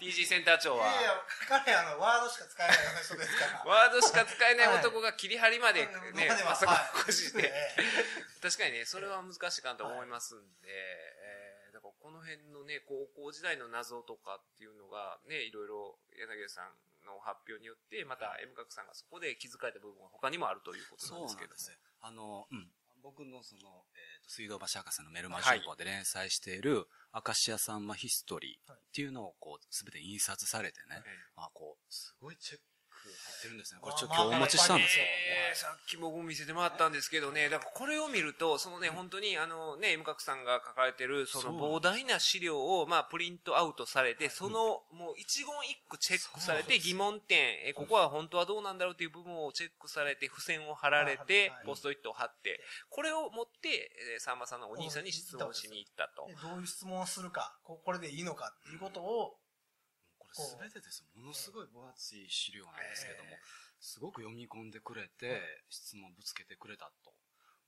[0.00, 0.90] TG センター長は。
[0.90, 3.70] いやいや、彼あの、ワードしか使えない人ですから。
[3.70, 7.52] ワードしか使えない男が切り張りまでね、あそこして、
[8.42, 16.72] 確かにね、それは難しいかなと思いますんで、えー、だからこの辺のね、高校時代の謎とかっていうのがね、いろいろ柳さん
[17.06, 22.70] の発表によって、また M 角さんがそこで気づかれた部分が他にもあるということなんですけどそうあの、うん。
[23.04, 31.04] 僕のその、えっ、ー、と、水道橋博士のメルマガ新報で連載している、アカシアサンマヒストリーっていうのをこう、すべて印刷されてね、はい、
[31.36, 32.60] まあこう、すごいチェッ
[33.10, 33.80] ってるんですね。
[33.82, 35.04] これちょっと今日お持ちしたんですよ。
[35.04, 56.28] えー、さっき僕も見せてもらったんですけどね、だからこれを見ると、そのね、本当にあのね、M 角さんが書かれてる、その膨大な資料を、まあ、プリントアウトされて、その、もう一言一句チェックされて、疑問点、え、ここは本当はどうなんだろうという部分をチェックされて、付箋を貼られて、ポストイットを貼って、これを持って、さんまさんのお兄さんに質問しに行ったと。
[56.48, 59.36] どういう質問をするか、これでいいのかっていうことを、
[60.42, 61.04] すべてです。
[61.14, 63.30] ものすごい分厚い資料なんですけども、
[63.80, 67.12] すごく読み込んでくれて、質問ぶつけてくれたと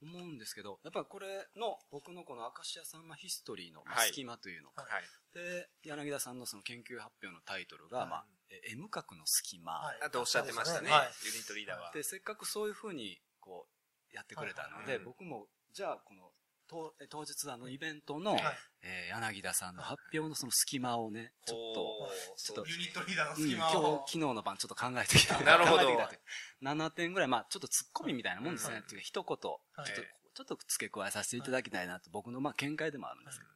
[0.02, 5.02] 思うんですけど、やっぱりこれの、僕のこの明石家さんまヒストリーの隙間というのか、はい、
[5.34, 9.98] で、柳田さんのその研究発表のタイトルが、まあ、え M 角の隙間、はい。
[10.04, 10.90] あとおっしゃってましたね。
[10.90, 11.08] はい。
[11.24, 11.92] ユニットリーダーは。
[11.92, 13.66] で、せっかくそういうふうに、こ
[14.12, 16.30] う、やってくれたので、僕も、じゃあ、この、
[16.68, 18.42] 当日あのイベントの、はい。
[18.82, 24.04] えー柳田さんの発表のその隙間をね、ちょっと、ちょっとユニットリーダーのうん、今隙間を。
[24.06, 25.40] 日、昨日の晩ちょっと考えてきた。
[25.40, 25.78] なるほど。
[25.78, 26.20] 考えてきたって
[26.62, 28.76] 7点ぐらい、まあちょっと突っ込みみたいなもんですね。
[28.76, 33.50] うんっていうか一言、ちょっと、えちょっと付け加えさせていただきたいなと、僕のまあ見解でもあるんですけど。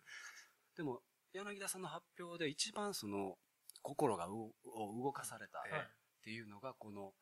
[0.77, 3.37] でも、柳田さんの発表で一番その、
[3.83, 4.53] 心がうを
[5.03, 5.89] 動かされたっえ
[6.23, 7.13] ていうのが、この、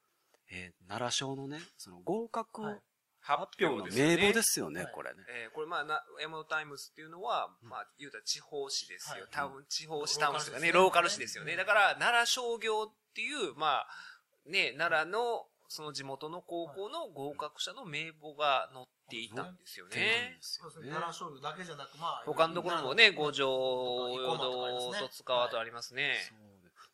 [0.51, 2.81] えー奈良商のね、その合格
[3.28, 5.16] はい発表の名簿ですよね、はいこれね。
[5.28, 9.22] えーこれまあな、ヤマトタイムズっていうのは、うんまあ、言うたら地方紙ですよ。
[9.22, 11.56] はいタウン、地方紙タウン誌とかね、ローカル紙ですよね。
[11.56, 13.88] だから、奈良商業っていう、まあ、
[14.46, 20.38] ね、奈良の、その地元の高校の合格者の名簿が載っていたんですよね。
[20.40, 20.88] そうですね。
[20.90, 22.22] 奈良商業だけじゃなく、まあ。
[22.24, 23.46] 他のところもね、五条、
[24.16, 26.16] 生駒とかありますね戸塚川とありますね。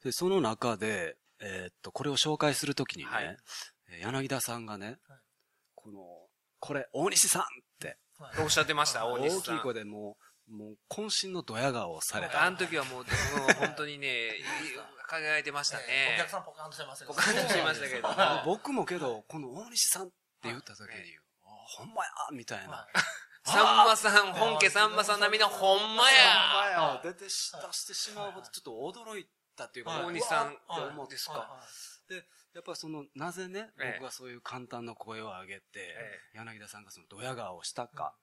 [0.02, 3.36] で、その中で、えーっと、これを紹介するときにね、
[4.00, 5.18] 柳田さんがね、はい
[5.84, 6.23] この、
[6.64, 7.44] これ、大西さんっ
[7.78, 8.42] て、はい。
[8.42, 9.56] おっしゃってました、大西さん。
[9.56, 10.16] 大きい声でも
[10.48, 12.42] う、もう、渾身のドヤ顔をされた。
[12.42, 13.04] あの時はもう、
[13.58, 14.42] 本当にね、い
[15.06, 16.14] 輝いてましたね。
[16.16, 18.08] お客さんポカンとしてますよポカンとしてましたけど。
[18.08, 22.72] あ 僕もけど、この大西さんって言ったときに、あほんまやみたいな。
[22.72, 22.88] は
[23.44, 26.18] さんまさん、本家さんまさん並みのほんまや。
[26.70, 27.00] や。
[27.02, 30.04] 出てし、出してしまうほどちょっと驚いたっていうか、はい。
[30.04, 30.48] 大西さん。
[30.48, 31.60] って思ってですか？
[32.12, 38.14] はいで、やっぱその、なぜね、ええ僕がそういう簡単な声を上げて、え柳田さんがそのドヤ顔をしたか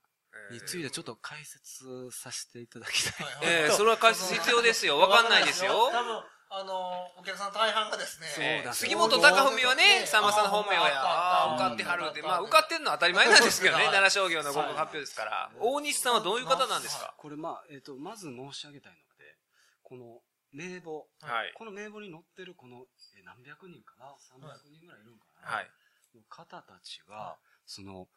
[0.52, 3.26] についてちょっと解説させていただきたい。
[3.26, 5.00] はいええそれは解説必要ですよ。
[5.00, 5.90] わかんないですよ。
[5.92, 8.28] 多分、あの、お客さん大半がですね。
[8.28, 10.82] そうだええ杉本隆文はね、さんまさんの本名や。
[11.02, 12.22] ああ、受かってはるって。
[12.22, 15.52] まあ、受かってんのは当たり前なんですけどね、はい奈良商業の合格発表ですから。
[15.60, 17.14] 大西さんはどういう方なんですか？
[17.18, 19.36] これまあ、えっ、と、まず申し上げたいので、
[19.84, 20.22] この
[20.54, 21.54] 名簿、はい。
[21.56, 22.86] この名簿に載ってるこの、
[23.18, 25.72] え何百人かな ?300 人ぐらいいるんかな、はい。
[26.16, 28.08] の方たちが、その、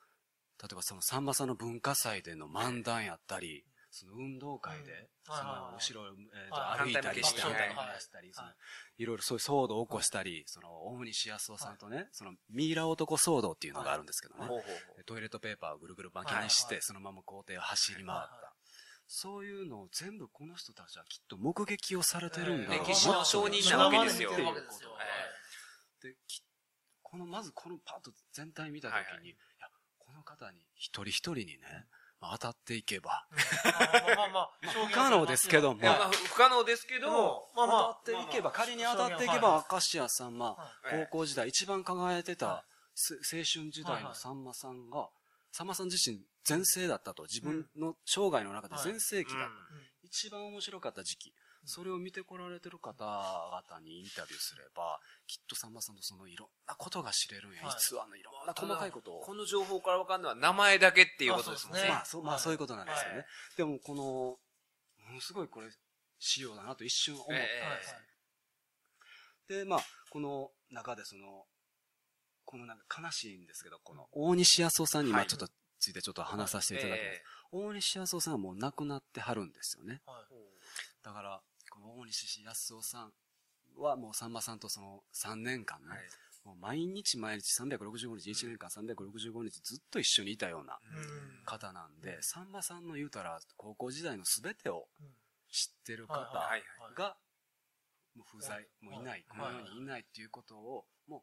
[0.61, 4.93] 例えばそのさんまさんの文化祭での漫談やったり、その運動会で、
[5.29, 5.37] うん。
[5.37, 6.93] その後ろを、えーとはい。
[6.93, 8.33] 歩いたりして、したり、い。
[8.99, 14.49] いろいろそういう騒動を起こしたり、その、大西康夫さんとね、その、ミイラ男騒動っていうのがあるんですけどね、
[15.07, 18.21] トイレットペーパーをぐるぐる巻きにして、そのまま校庭を走り回っ
[19.07, 24.31] そういうのを全部この人たちはきっと目撃をされてるんだろうな歴史の証人なわけですよ。
[24.33, 24.43] 生
[26.09, 26.17] で
[27.03, 29.27] このまずこのパッと全体見たときに、はいはい。
[29.27, 29.29] い
[29.61, 31.87] や、この方に一人一人にね、
[32.21, 33.25] まあ当たっていけば、
[34.17, 34.51] まあまあ
[34.89, 35.81] 不可能ですけども。
[35.81, 39.41] まあ、不可能ですけど、も、まあまあ、当たっていけば、仮に当たっていけはい。
[39.41, 41.07] ば、明石家さんま、はい。
[41.07, 42.65] 高校時代一番輝いてたは、
[42.97, 45.09] す青春時代のさんまさんが、
[45.53, 49.47] さんまさん自身全盛だったと、自分の生涯の中で全盛期だった。
[49.47, 49.51] うん
[50.15, 51.35] 一番面白かった時期。
[51.65, 57.65] それを見てこられてる方々にインタビューすれば、きっとさんまさんのそのいろんなことが知れるんや。
[57.65, 59.21] はい実はのいろんな細かいことを。
[59.23, 61.81] この情報から分かるのは名前だけっていうことですね。
[61.89, 63.17] あまあ、そう、まあ、はいそういうことなんですよね。
[63.17, 63.27] はい
[63.57, 64.39] でも、この、も
[65.15, 65.69] のすごいこれ、
[66.19, 67.43] 仕様だなと一瞬思ったんで
[67.83, 67.97] す。
[69.49, 69.81] で、まあ、
[70.11, 71.47] この中でその、
[72.45, 75.49] このなんか悲しいんですけど、この大西康夫さんに、まはいあちょっと
[75.85, 77.17] ついてちょっと話させていただきます。
[77.17, 80.01] え大西康夫さんはもう亡くなってはるんですよね。
[80.07, 80.35] はい。
[81.05, 83.13] だから、この大西康夫さん
[83.77, 86.03] はもうさんまさんとその3年間ね、えはい。
[86.45, 91.45] もう毎日毎日365日、1年間365日ずっと一緒にいたようなうん。
[91.45, 95.07] 方なんで、さんまさんの言うたら高校時代の全てをうん。
[95.51, 96.15] 知ってる方
[96.97, 97.17] が、
[98.17, 99.25] もう不在、もういない、はい。
[99.29, 101.23] この世にいないっていうことを、もう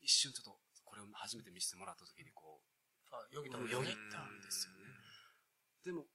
[0.00, 2.62] 一瞬ちょっと、これを初めて見せてもらった時にこ
[3.10, 3.80] はいよぎう、ったわけですね。
[3.80, 4.78] よぎったんですよね。
[5.84, 6.06] でも、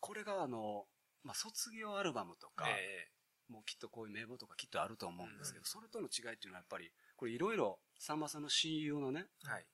[0.00, 0.86] これがあの、
[1.22, 3.08] まあ、卒業アルバムとか、え
[3.48, 5.64] もうきっとこういう名簿とかきっとあると思うんですけど、うん。
[5.66, 9.66] それとの違いっていうのはやっぱり、これいろいろ、さんまさんの親友のね、えはい。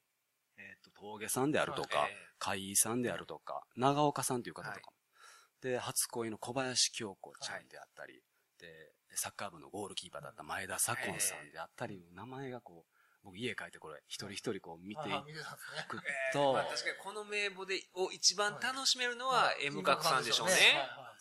[0.59, 2.11] えっ、と、峠さんであるとか、はい。
[2.12, 4.96] え海井さんであるとか、長岡さんという方とかも。
[5.61, 8.22] で、初恋の小林京子ちゃんであったり、
[8.59, 15.12] で、サッカー部のゴールキーパーだった前田左近さんであったり、名前がこう、僕家帰ってこれ、一人一人こう見てい。
[15.88, 20.54] くえと、まあ、確かにこの名簿でを一番楽しめるのは M 角さんでしょうね。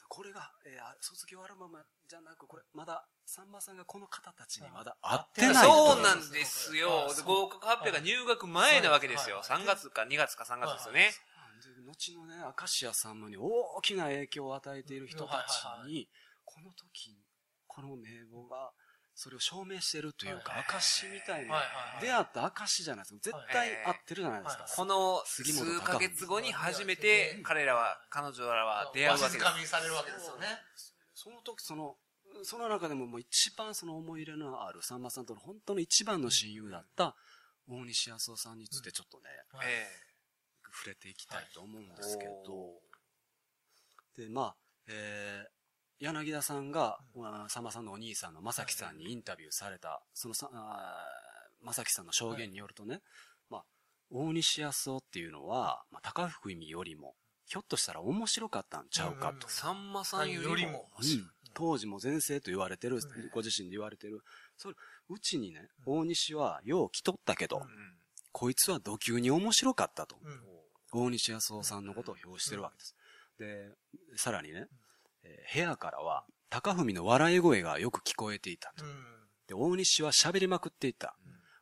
[0.07, 5.93] これが、えーあ卒業アルバムじゃなく、これ、まだ、さんまさんがこの方たちにまだ会ってないと。
[5.93, 7.21] そうなんですよはい。
[7.23, 9.37] 合格発表が入学前なわけですよ。
[9.37, 11.11] はい3月か2月か3月ですよね。
[11.75, 16.09] で後のね、明石家さんまに大きな影響を与えている人たちはいはいはに、
[16.45, 17.17] この時に、
[17.67, 18.71] この名簿が、
[19.19, 20.63] それを証明してるというか、はい。
[20.79, 21.59] 証みたいな。
[21.99, 23.19] 出会った証じゃないですか。
[23.21, 24.63] 絶対合ってるじゃないですか。
[24.63, 29.67] はいこの数ヶ月後に初めて彼らは、彼女らは出会うわけです。
[29.67, 30.47] されるわけですよね。
[31.13, 31.97] その時、その、
[32.43, 37.17] その中でももう一番その思い入れのあるさんまさんとの本当の一番の親友だった
[37.67, 39.23] 大西康夫さんについてちょっとね、
[39.65, 39.85] え
[40.71, 42.79] 触れていきたいと思うんですけど、
[44.15, 44.55] で、まあ、
[44.87, 45.58] えー、
[45.99, 50.49] 柳田さんが、まあさんまさんのお兄さんの正樹さんにインタビューされた、そのさ、
[51.61, 53.01] 正樹さんの証言によるとね、
[53.49, 53.63] まあ、
[54.09, 59.49] 大西康夫っていうのは、まあ、高福意味よりも、ひょっとしたら面白かったんちゃうかと。
[59.49, 60.87] さんまさんよりも。
[60.99, 62.99] うん当時も前世と言われてる、
[63.33, 64.21] ご自身で言われてる。
[64.55, 64.75] それ、
[65.09, 67.61] うちにね、大西はよう来とったけど、
[68.31, 70.15] こいつは土級に面白かったと。
[70.93, 72.95] 大西康夫さんのことを表してるわけです。
[73.39, 73.71] で、
[74.15, 74.67] さらにね、
[75.23, 78.85] えー部屋からは、高文の笑い声がよく聞こえていたと。
[79.47, 81.15] で、大西は喋りまくっていた。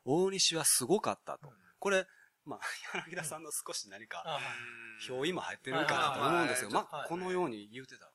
[0.06, 1.52] 大西はすごかったと。
[1.80, 2.06] これ、
[2.46, 2.60] まあ、
[3.10, 4.24] 柳田さんの少し何か、
[5.10, 6.70] 表意も入ってるかなと思うんですよ。
[6.70, 8.12] まあ、このように言うてた。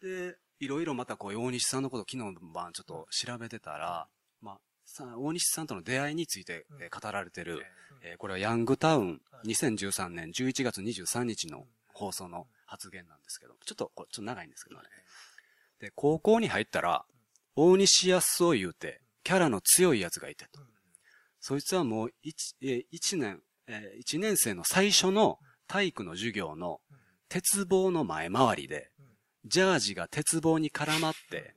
[0.00, 4.08] で、いろいろまたこう、大西さんのこと昨日の晩ちょっと調べてたら、
[4.40, 7.64] まあ、さ大西さんとの出会いについて、えー語られてる、
[8.02, 8.16] えー。
[8.18, 14.88] これはヤングタウン2013年11月23日の放送の発言なんですけど、ちょっと、これちょっと長いんですけどね。
[15.80, 17.04] で、高校に入ったら、
[17.54, 20.60] 大西康夫言うて、キャラの強いやつがいてと。
[21.40, 26.80] そいつはもう一、えー一年、えー一年生の最初の体育の授業の
[27.28, 28.90] 鉄棒の前回りで、
[29.44, 31.54] ジャージが鉄棒に絡まって、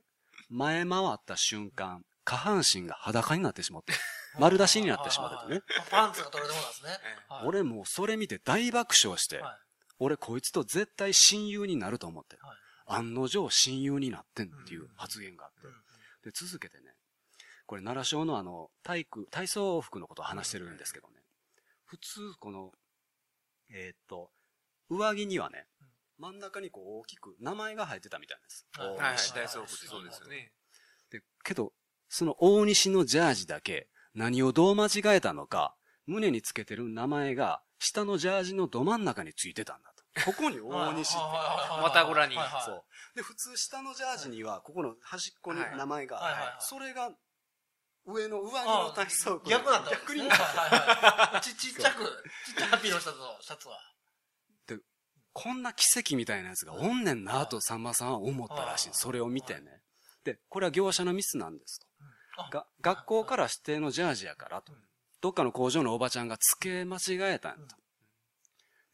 [0.48, 3.92] 前回った瞬間、下半身が裸になってしまって、
[4.38, 5.62] 丸出しになってしまっててね。
[5.90, 6.90] パンツが取れてもなんですね。
[7.28, 7.46] はい。
[7.46, 9.69] 俺もうそれ見て大爆笑して、はい
[10.00, 12.56] 俺こいつと絶対親友になると思って、はい。
[12.86, 15.52] 案の定親友になってんっていう発言があっ
[16.22, 16.94] て、で、続けてね、
[17.66, 21.14] これ奈良省のあの、体育、体操服のことを話してるんですけどね、
[21.84, 22.72] 普通この、
[23.70, 24.30] えーっと、
[24.88, 25.66] 上着にはね、
[26.18, 28.66] 真ん中にこう大きく名前が入ってたみたいです。
[28.72, 28.88] はい。
[28.88, 29.86] はいはい、大倉庫って。
[29.86, 30.52] そうですよね。
[31.10, 31.72] で、けど、
[32.08, 40.24] その大西のジャージだけ、何をどう間違えたのか、胸につけてる名前が、下のジャージのど真ん中についてたんだと。
[40.24, 41.18] ここに大西って。
[41.82, 42.84] またごらにそう。
[43.16, 47.10] で、普通下のジャージには、ここの端っこに名前が、それが、
[48.06, 49.48] 上の上着の体操服。
[49.48, 49.90] 逆なんだ。
[49.90, 50.38] 逆にはいはい
[51.34, 53.78] はいちちっちゃく、ちっちゃいハッピーのシャツのシャツは。
[55.32, 58.88] こんな奇跡みたいなやつがおんねんなとさんまさんは思ったらしい。
[58.88, 59.80] はいそれを見てね。
[60.24, 61.86] で、これは業者のミスなんですと。
[62.36, 64.72] あが学校から指定のジャージやからと。
[65.20, 67.76] どっかの工場のおばちゃんが付け間違えたんと。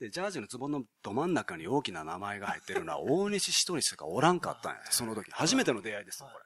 [0.01, 4.93] で、ジャージのズボンのど真ん中に大きな名前が入ってるのは大西一人しかおらんかったんやと。
[4.93, 5.31] その時。
[5.31, 6.45] 初めての出会いですよ、これ。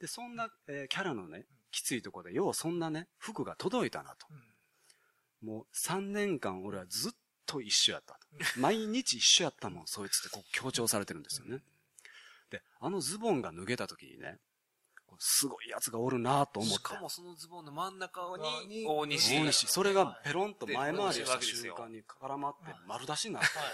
[0.00, 4.26] で、そんな、えーキャラのね、きついとこで、ようそんなね、服が届いたなと。
[5.42, 7.12] もう3年間俺はずっ
[7.46, 8.20] と一緒やったと。
[8.60, 11.62] 毎日一緒やったもん、そいつってこう強調されてるんですよね。
[12.50, 14.38] で、あのズボンが脱げた時にね、
[15.18, 16.76] すごい奴がおるなと思って。
[16.76, 18.20] しかもそのズボンの真ん中
[18.66, 19.36] にに、大西。
[19.36, 23.66] 大西、それがペロンと前回りでした瞬間に絡まって丸出しになって、はい。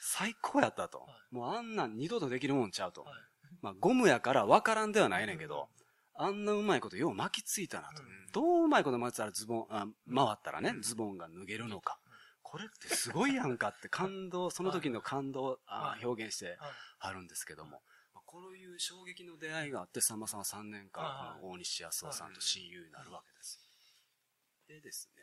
[0.00, 1.06] 最高やったと。
[1.30, 3.14] もうあんなん二度とできるもんちゃうとはい。
[3.62, 5.68] まあゴムやから分からんではないねんけど、
[6.14, 8.02] あんなうまいことよう巻きついたなと。
[8.32, 11.98] どううまいこと巻いてたらズボン、あ回ったらね、ズボンが脱げるのか。
[12.42, 15.58] これってすごいやんかって感動、その時の感動を
[16.02, 16.56] 表現してはい
[17.00, 17.80] あるんですけども、まあ
[18.28, 23.58] こういう衝撃の出会いがあって、さんまさんは3年間、はいこの大西康夫さんと親友になるわけです。
[24.68, 25.22] でですね、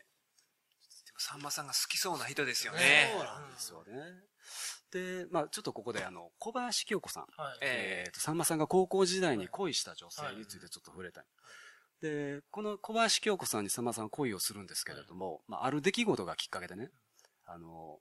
[1.20, 3.12] さんまさんが好きそうな人ですよねね。
[3.16, 3.94] そうなんですよね。
[4.92, 7.26] で、まあちょっとここであの、小林清子さん。
[7.38, 7.58] はい。
[7.62, 11.26] ええーと、さんまさんが高校時代に恋した女性についてちょっと触れたい。
[12.02, 16.90] で、この小林京子さんにさんまさんは恋をするんですけれども、まあ、ある出来事がきっかけでね、
[17.46, 18.00] あの、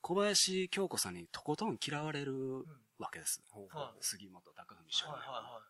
[0.00, 2.64] 小林京子さんにとことん嫌われる
[3.00, 3.42] わけです。
[3.52, 3.96] はい。
[4.00, 5.14] 杉本隆文少年。
[5.14, 5.62] はいは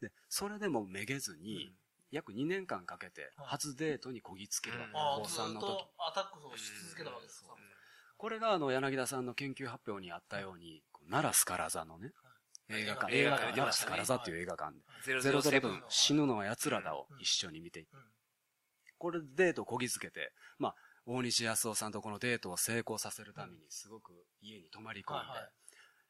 [0.00, 1.72] で、それでもめげずに、
[2.10, 3.46] 約2年間かけてはい。
[3.46, 5.04] 初デートにこぎつけるわけいはい。
[5.04, 5.66] ああ、高ずっ3の時。
[5.66, 7.54] とアタックをし続けたわけですか。
[8.16, 12.12] これがあの柳田さんの研究発表にあったように、こう奈良スカラ座のね、
[12.68, 18.02] 映画館、映画館、奈良スカラ座っていう映画館で、ゼゼロゼロセブンロゼロセブン、死ぬのは奴らだを一緒に見ていってうん。
[18.98, 20.74] これでデートをこぎつけて、まあ、
[21.06, 25.50] 大西康夫さんとこのデートを成功させるために、すごく家に泊まり込んで、はいはい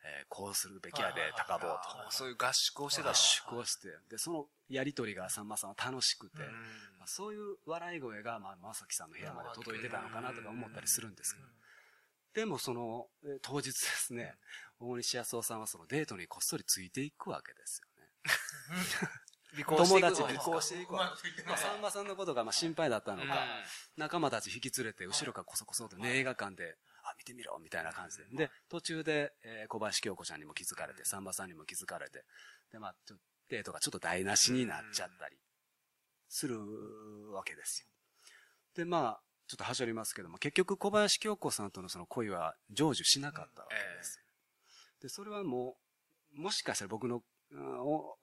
[0.04, 1.68] えーこうするべきやで高坊
[2.04, 2.10] と。
[2.10, 3.18] そういう合宿をしてた合と。
[3.18, 6.52] 宿をして、で、そのやりとりがさんまさんは楽しくて、うん。
[6.98, 11.46] まあ、そういう笑い声が、まあ、まさきさんの部屋まで届いてたのかなとか思ったりするんですけど、
[12.34, 14.34] でもその、えー当日ですね、
[14.80, 18.10] 大西康夫さんはそのデートにこっそりついていくわけですよね。
[19.54, 20.50] 離婚していく友達離のですか？
[20.50, 21.42] 婚していくわけ。
[21.44, 23.46] まあ、さんまさんのことがまあ心配だったのか、
[23.96, 28.24] 仲間たち引き連れて後ろからこそこそとね、映画館であ、見てみろみたいな感じで。
[28.46, 32.24] で、途中で、えー、小林京子ちゃんにも気づかれて、さんまさんにも気づかれて、
[32.72, 33.16] で、まあ、ちょ
[33.48, 35.36] デートがちょっと台無しになっちゃったり、
[36.28, 36.58] する
[37.32, 37.88] わけですよ。
[38.74, 44.20] で、まあ、ちょっとはしょりますけども、結局小林京子さんとのその恋は成就しなかったわけです。
[45.02, 45.76] で、それはも
[46.34, 47.22] う、もしかしたら僕の、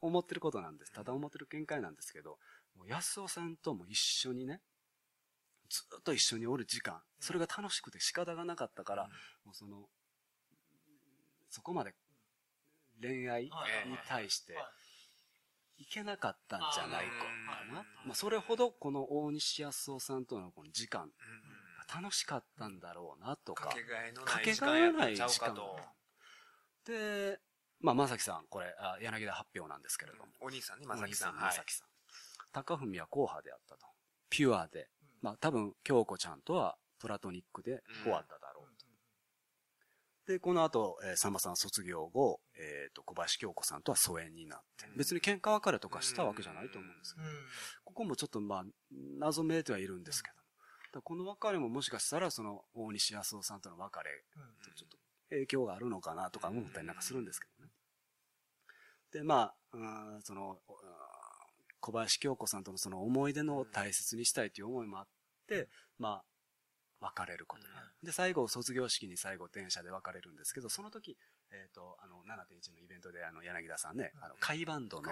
[0.01, 0.91] 思ってることなんです。
[0.91, 2.37] ただ思ってる見解なんですけど、
[2.75, 4.61] もう安尾さんとも一緒にね、
[5.71, 9.03] ずっと一緒におる時間、それが楽しくて仕方がなかったから、
[9.45, 9.87] もうその、
[11.49, 11.95] そこまで
[13.01, 13.51] 恋愛に
[14.05, 14.57] 対して、
[15.77, 17.83] いけなかったんじゃないかな。
[18.05, 21.09] まあ、それほどこの大西康夫さんとのこの時間、
[21.93, 23.69] 楽しかったんだろうなとか。
[23.69, 25.79] かけがえのない時間やったんちゃうかと。
[26.85, 27.39] で、
[27.79, 30.25] まあ、まさきさん、これ、あ柳田発表なんですけれども。
[30.41, 31.35] お兄さんね、まさきさん。
[31.35, 31.87] まさきさん。
[32.51, 33.87] 高文は硬派であったと。
[34.29, 34.89] ピュアで。
[35.21, 38.65] まあ、多分、京子ちゃんとはプラトニックで終わっただろう
[40.25, 40.31] と。
[40.33, 47.27] で、この後、えー、さんまさん卒業後、えっ、ー、と、小林京子さんとは疎遠になって、別に喧嘩別れとかしたわけじゃないと思うんですけど、
[47.85, 48.63] ここもちょっとまあ、
[49.19, 50.31] 謎めいてはいるんですけ
[50.93, 54.23] ど、この別れももしかしたら、その、大西康夫さんとの別れ
[54.63, 54.97] とちょっと
[55.29, 57.71] 影響があるのかなとか思ったりなんかするんですけどね。
[59.11, 60.59] で、まあ、うんその、
[61.81, 65.07] 小林京子さんとのその思い出の大切にしたいという思いもあっ
[65.47, 65.67] て、
[65.99, 66.23] まあ、
[67.01, 67.87] 別れることになる。
[68.03, 71.17] で、最後、卒業式に最後、電車で別れるんですけど、その時、
[71.51, 75.09] えっ、ー、と、あの、7.1のイベントで、あの、柳田さんね、あの、海バンドの、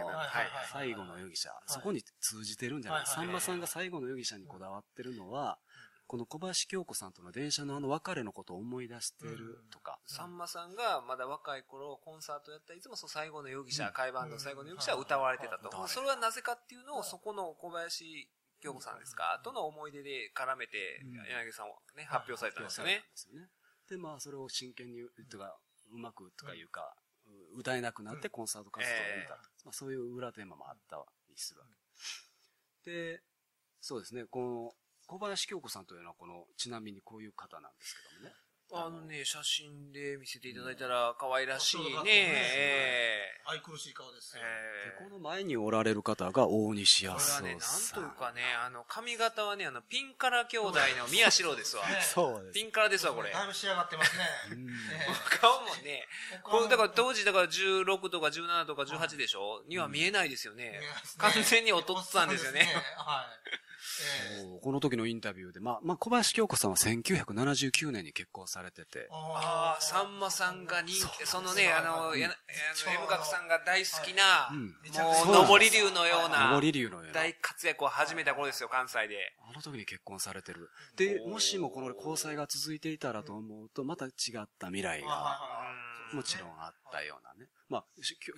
[0.72, 3.06] 最後の容疑者、そこに通じてるんじゃない。
[3.08, 5.58] さんまさんが最後の容疑者にこだわってるのは、
[6.10, 10.00] この小林京子さんとの電車のあの別れのことを思い出してるとか。
[10.08, 15.88] さんまさんがまだ若い頃コンサートやったらいつもその最後の容疑者、海バンド最後の容疑者は歌われてたと。
[15.88, 18.28] それはなぜかっていうのをそこの小林
[18.60, 23.04] 京子さんですか、との思い出で絡めて、柳さんをね、発表されたんですよね。
[23.88, 25.56] で、まあ、それを真剣に、とか、
[25.92, 26.96] うまくとかいうか、
[27.56, 29.36] 歌えなくなってコンサート活動を見た。
[29.64, 31.68] まあ、そういう裏テーマもあったりするわ
[32.84, 32.92] け。
[32.92, 33.22] で、
[33.80, 34.74] そうですね、この、
[35.10, 38.36] 小林京子さんというのは、この、ちなみにこういう方なんですけどもね。
[38.72, 41.84] あのね、写真で見せていただいたら可愛らしいね。
[42.06, 44.44] ええ愛くるしい顔ですよ。
[44.46, 47.42] えー、この前におられる方が大西康夫さん。
[47.42, 51.84] これはね、なんというかね、あの、髪型はね、あの、ピンカラ兄弟の宮代ですわ。
[52.04, 52.54] そうです。
[52.54, 53.32] ピンカラですわ、これ。
[53.32, 54.24] だいぶ仕上がってますね。
[55.42, 56.06] 顔もね、
[56.44, 59.64] これ、だから当時、だから16とか17とか18でしょ？
[59.68, 60.80] には見えないですよね。
[61.18, 62.68] 完全に劣ってたんですよね。
[62.98, 63.69] はい。
[64.62, 69.08] この時のインタビューで、まあ、まあ、小林京子さんは1979年に結婚されてて。
[69.12, 74.50] ああ、さんまさんが人気、そのね、あの、や、あの、M 学さんが大好きな、
[75.32, 77.14] もう、上り竜のような、上り竜のような。
[77.14, 79.34] 大活躍を始めた頃ですよ、関西で。
[79.50, 80.70] あの時に結婚されてる。
[80.96, 84.10] で、もしもこの交際が続いていたらと思うと、また違
[84.40, 85.40] った未来が、
[86.14, 87.50] もちろんあったようなね。
[87.70, 87.86] まあ、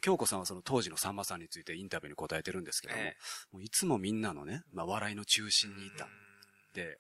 [0.02, 3.16] 京子さんはその当時のさんまさんについてインタビューに答えてるんですけども、え
[3.54, 6.06] もういつもみんなのね、まあ笑いの中心にいた。
[6.06, 6.08] っ
[6.74, 7.00] て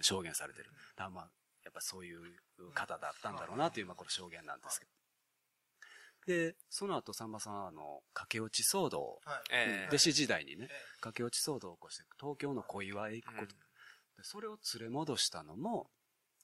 [0.00, 0.70] 証言されてる。
[0.96, 1.30] だまあ、
[1.64, 2.20] やっぱそういう
[2.74, 4.92] 方だったんだろうなという、まあこれ証言なんですけど。
[6.26, 10.68] で、その後さんまさんはあの、駆け落ち騒動、はい、弟子時代にね、
[11.00, 13.46] 駆け落ち騒動を起こして東京の小岩へ行くこと。
[13.46, 13.54] で
[14.22, 15.90] それを連れ戻したのも、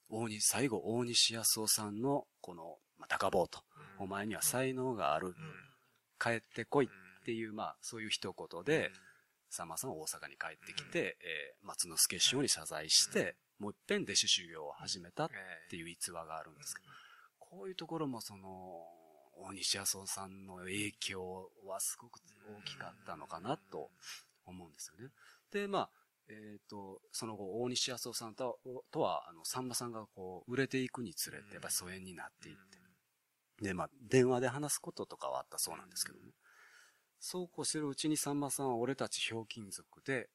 [0.08, 3.60] 大西、最後大西康夫さんのこのまあ、高坊と、
[3.98, 5.34] お前には才能がある、
[6.20, 8.90] 帰ってこいっていう、まあ、そういう一言で、
[9.50, 15.30] さんまさんは大阪に帰ってきて、えー、松之助師匠に謝罪して、もう一遍弟子修行を始めたっ
[15.70, 16.88] ていう逸話があるんですけど、
[17.38, 18.48] こういうところもその、
[19.40, 22.20] 大西康夫さんの影響はすごく
[22.60, 23.90] 大きかったのかなと
[24.46, 25.10] 思うんですよね。
[25.52, 25.90] で、まあ、
[26.28, 28.58] えっ、ー、と、その後、大西康夫さんと
[28.90, 32.78] とは、あの、さんまさんがこう、売れていくにつれて、やっぱり疎遠になっていって、
[33.60, 36.32] で、まあ、電話で話すこととかはあったそうなんですけどね。
[37.20, 40.28] そうこうしてるうちにさんまさんは俺たちひょうきん族で、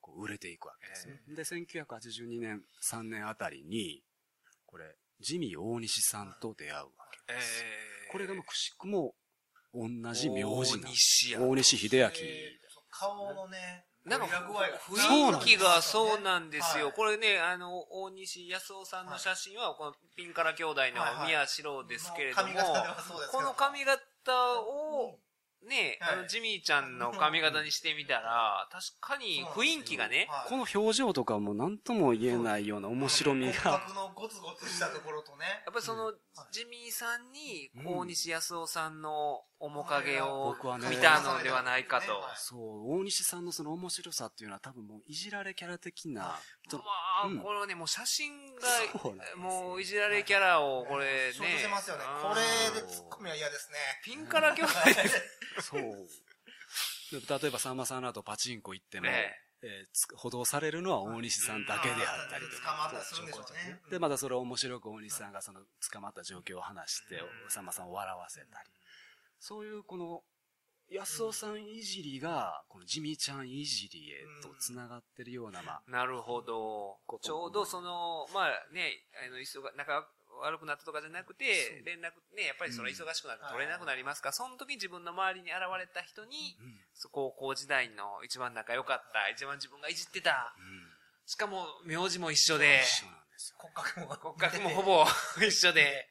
[0.00, 1.22] こう売れていくわけですね。
[1.28, 4.02] で、1982年、3年あたりに、
[4.66, 6.90] これ、ジミー大西さんと出会うわ
[7.26, 7.64] けです。
[8.10, 9.14] これがもうくしくも
[9.72, 11.36] 同じ名字なんです。
[11.38, 12.10] 大西秀明。
[12.90, 14.26] 顔のね、なんか、
[14.88, 16.92] 雰囲気がそうなんですよ。
[16.92, 22.52] これね、あの、大西康夫さんの写真は、このピンカラ兄弟の宮代ですけれども、
[23.32, 24.00] この髪型
[24.60, 25.18] を、
[25.68, 33.82] ね、あの、ジミーちゃんの髪型にしてみたら、確かに雰囲気がね、この表情とかも何とも言えないような面白みが。
[33.92, 35.62] のゴツゴツしたところとね。
[35.64, 36.12] やっぱりその、
[36.52, 42.06] ジミーさんに、大西康夫さんの面影を僕はね見たのではないかと。
[42.36, 46.38] そう、大西さんのその面白さっていうのは多分もういじられキャラ的な、ま
[47.22, 48.62] あ、うんこれはね、もう写真が
[49.00, 51.68] そうもういじられキャラを、これ仕事してね。
[51.68, 52.04] ますよね。
[52.04, 53.78] うんこれでツッコミは嫌ですね。
[54.04, 54.72] ピンから兄弟。
[55.62, 55.82] そう。
[57.12, 62.88] で例えばさんまさんの後パチンコ行っても、ねえーつ補導されるのは大西さんだけであったりと捕まか。
[62.88, 63.80] ったりするんでしょうね。
[63.90, 68.70] で、またそれを面白く大西さんがその捕まった状況を話して、さんまさんを笑わせたり。
[69.38, 70.22] そういうこの、
[70.88, 76.98] 安尾さんいじりが、この地味ちゃんいじりへと繋がってるような、まあ、なるほど。
[77.20, 78.92] ちょうどその、まあね、
[79.26, 80.06] あの、忙、仲
[80.42, 86.78] 悪くなったとかじゃなくて、連絡、ね、やっぱりその忙しくなって取れなくなりますから、その時自分の周りに現れた人に、うん。
[87.10, 90.96] 高校時代の一番仲良かった、一番自分がいじってた、うん。
[91.26, 92.82] しかも名字も一緒で。
[93.58, 94.06] 骨格も。
[94.06, 95.06] 骨格もほぼ
[95.44, 96.08] 一緒で、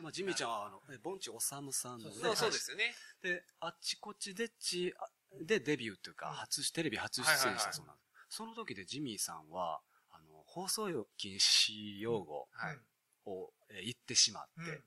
[0.00, 2.50] まあ、ジミーちゃんは、あの、えボンチオサムさんのね、そうそう。
[2.50, 2.94] ですよね。
[3.22, 5.06] で、あっちこっちでっちあ
[5.42, 8.36] でデビューっていうか、初、テレビ初出演したそうなんです。
[8.36, 9.80] その時でジミーさんは、
[10.10, 12.78] あの、放送禁止用語はい。
[13.26, 14.84] を、えー言ってしまって、うん。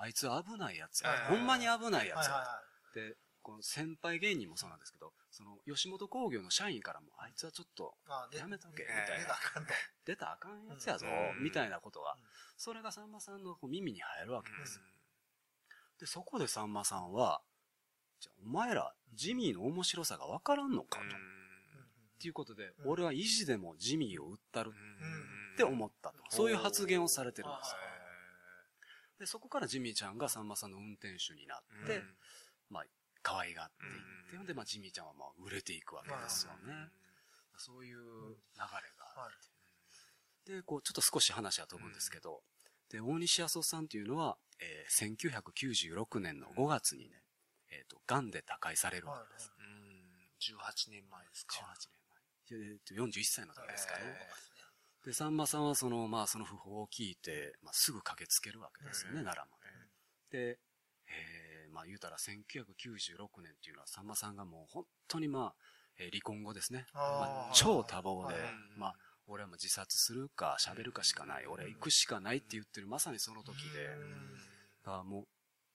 [0.00, 2.44] あいつ危ないやつや、ほんまに危ないやつや、
[2.94, 7.94] で、この先輩芸人もそうなんですけど、その、吉本興業の社員からも、あいつはちょっと。
[8.36, 9.28] やめとけ、みえーたいな出た。
[9.28, 9.74] らあかんと。
[10.04, 12.20] 出たらあかんやつやぞう、んみたいなことがうん、
[12.56, 14.80] それがさんまさんのこう耳に入るわけうんです。
[16.00, 17.42] で、そこでさんまさんは、
[18.20, 21.04] じゃあお前ら、ジミーの面白さがわからんのかと。
[21.04, 21.08] っ
[22.22, 24.76] ていうことで、うん俺は意地でもジミーを売ったるうん
[25.54, 26.16] って思ったと。
[26.30, 27.74] そういう発言をされてるんです。
[29.18, 32.16] で、そこからジミーちゃんがさんまさんの運転手になって、うん
[32.70, 32.84] まあ、
[33.22, 36.90] 可愛がっていって、うんで、まあ、ジミーちゃんはまあ、売れていくわけですよね。
[37.56, 38.02] そういう流
[38.56, 38.70] れが
[39.16, 39.30] あっ
[40.44, 40.52] て。
[40.52, 42.42] で、こう、ちょっと少し話は飛ぶんですけど、
[42.90, 47.22] で、大西康夫さんっていうのは、えー1996年の5月にね、
[47.70, 49.52] えっ、と、癌で他界されるわけです。
[49.58, 49.92] うん
[50.40, 51.56] 18年前ですか。
[51.56, 52.60] 18年前。
[52.60, 54.00] えーと41歳の時ですかね。
[55.04, 59.58] えで、さんまさんはその、まあ、その訃報を聞いて、まあ、すぐ駆けつけるわけですよね、うん奈良ま
[60.30, 60.48] で。
[60.54, 60.58] で、
[61.08, 61.41] えー
[61.72, 65.54] まあ、言うたら1996年っていうのは、さんまさんがもう本当にまあ、
[65.98, 66.86] えー離婚後ですね。
[66.94, 68.42] まあ、超多忙ではい、
[68.76, 68.94] まあ、
[69.26, 71.46] 俺はもう自殺するか喋るかしかない。
[71.46, 73.88] 俺は行くしかないって言ってる、まさにその時で。
[74.84, 75.26] だからも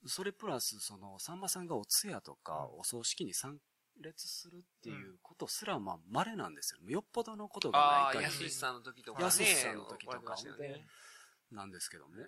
[0.04, 3.60] う、それプラス、その、さんまさんがお通夜とか、お葬式に参
[4.02, 6.90] 列するっていうことすら、まあ、稀なんですよ。
[6.90, 9.26] よっぽどのことがない限り安さんの時とかね。
[9.26, 10.86] 安さんの時とかね。
[11.52, 12.26] なんですけどね。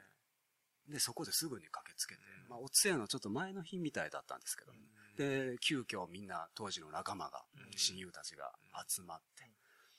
[0.90, 4.74] で、そこですぐに駆けつけて、まあ、お通夜のちょっと前の日みたいだったんですけど、
[5.18, 7.78] で、急遽みんな当時の仲間が、うん。
[7.78, 8.52] 親友たちが
[8.88, 9.22] 集まっ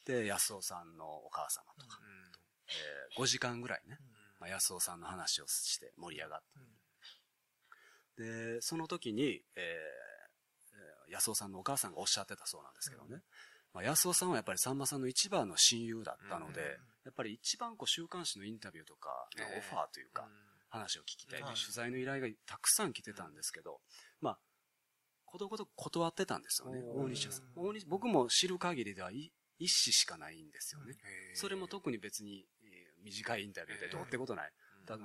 [0.04, 1.98] て、で、安尾さんのお母様とか、
[2.68, 3.98] えー5時間ぐらいね、
[4.38, 6.42] まあ、安尾さんの話をして盛り上がっ
[8.16, 8.22] て。
[8.22, 13.22] で、その時に、えーえー安尾さんのお母さんがおっしゃってたそうなんですけどね。
[13.74, 16.66] まあ、安尾さんはやっぱりさんまさんの一番の親友だったので、うん。
[16.66, 20.28] やっぱり一番こう週刊誌のインタビューとかのオファーというか、
[20.70, 23.80] 話を聞きたいという取材の依頼がたくさん来てたんですけど、
[24.20, 24.38] まあ、
[25.26, 27.44] ことごとく断ってたんですよね、大西さん。
[27.54, 30.96] 大西僕も知る限りではい一子しかないんですよね。
[31.34, 34.52] それも特に別に、えー短いインタビューでどうってことない。
[34.86, 35.04] ただ、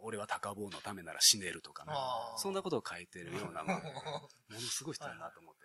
[0.00, 1.92] 俺は高坊のためなら死ねるとかね。
[2.36, 5.60] そんなことを書いてるような、まあものすごい人だなと思って。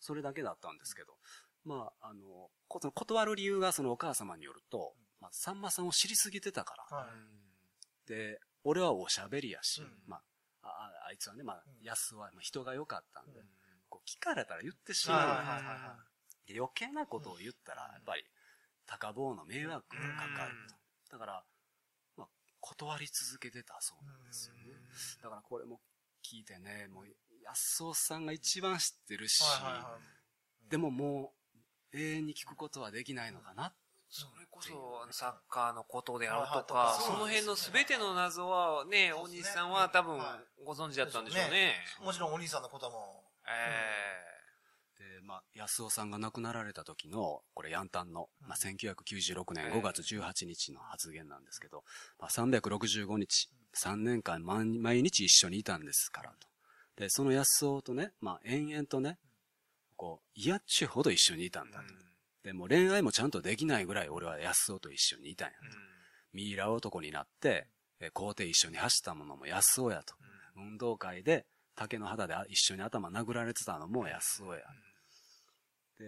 [0.00, 1.14] それだけだったんですけど、
[1.64, 7.06] まあ、あの、こその断る理由がそのお母様によると、まあ、さんまさんを知りすぎてたから。
[8.14, 10.16] はいで、俺はおしゃべりやし、うんま
[10.62, 13.46] あ、ああいつはね、まあうん、安はまあ人が良かったんで、うん
[13.88, 15.18] こう聞かれたら言ってしまう。
[15.18, 15.96] はいは
[16.46, 18.24] で余計なことを言ったら、やっぱり、
[18.86, 20.52] 高坊の迷惑がかかる
[21.08, 21.12] と。
[21.12, 21.44] だから、
[22.16, 22.28] まあ、
[22.60, 24.60] 断り続けてたそうなんですよね。
[25.22, 25.80] だからこれも
[26.24, 27.06] 聞いてね、もう、
[27.44, 29.42] 安尾さんが一番知ってるし、
[30.68, 31.32] でもも
[31.92, 33.74] う、永遠に聞くことはできないのかな。
[34.08, 40.20] それこそ、サッカーのことであるとはいか、はいその辺の全ての謎はね、大西さんは多分
[40.64, 41.74] ご存知だったんでしょうね。
[42.04, 43.24] もちろんお兄さんのことも。
[43.48, 44.36] え
[44.98, 51.84] で、まあ、安尾さんが亡くなられた時の、これ、ヤンタンの、まあ、1996年5月18日の発言なんですけど、
[52.18, 56.48] まあ、365日、3年間毎毎日一緒にいたんですからと。
[56.96, 59.18] で、その安尾とね、まあ、延々とね、
[59.96, 62.05] こう、嫌っちゅうほど一緒にいたんだと。
[62.46, 65.76] で、もう恋愛もちゃんとできないぐらい俺は安尾と一緒にいたんやと。
[66.32, 67.66] ミイラ男になって、
[67.98, 70.14] え校庭一緒に走ったものも安尾やと。
[70.54, 71.44] 運動会で
[71.74, 74.60] 竹の肌で一緒に頭殴られてたのも安尾や。
[75.98, 76.04] で、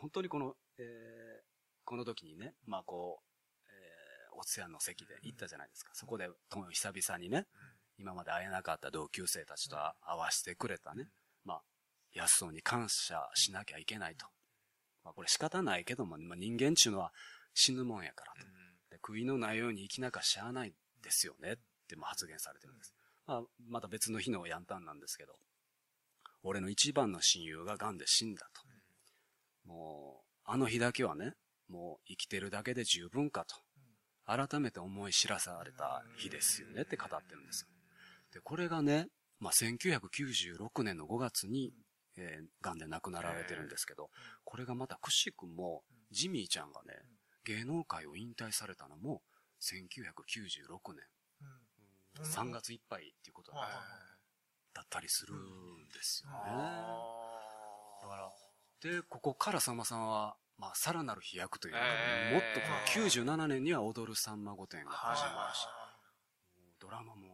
[0.00, 1.46] 本当にこの、えー
[1.84, 5.90] この時にね、まあこう、えーお通夜の席で行ったじゃないですか。
[5.92, 7.46] そこで、と久々にね、
[7.98, 11.10] 今まで会えなかった同級生たちと会わせてくれたね。
[11.44, 11.62] まあ、
[12.14, 14.26] 安そうに感謝しなきゃいけないと。
[15.06, 17.12] まあ、これ仕方ないけども、まあ、人間っていうのは
[17.54, 18.40] 死ぬもんやからと。
[18.90, 21.56] で悔いのないように生きなきゃしゃあないですよねっ
[21.88, 22.92] ても発言されてるんです。
[23.24, 25.34] まあ、また別の日のヤンタンなんですけど、
[26.42, 28.62] 俺の一番の親友が癌で死んだと。
[29.68, 31.34] もう、あの日だけはね、
[31.68, 33.56] もう生きてるだけで十分かと。
[34.26, 37.68] 改めて思い知らされた日ですよねって語ってるんですよ。
[38.34, 39.06] で、これがね、
[39.38, 41.72] まあ、1996年の5月に、
[42.16, 44.10] えー、癌で亡くなられてるんですけど、
[44.44, 46.94] これがまたくしくも、ジミーちゃんがね、
[47.44, 49.22] 芸能界を引退されたのも、
[49.60, 51.04] 1996年、
[52.24, 53.58] 3月いっぱいっていうことだ。
[54.82, 56.36] ったりするんですよね。
[58.02, 58.32] だから、
[58.80, 65.66] で、ここからさんまさんは、まあ、さらなる飛躍というか、えー、もっとこの97年には踊るさんま御殿が始まるし、
[66.78, 67.25] ドラマも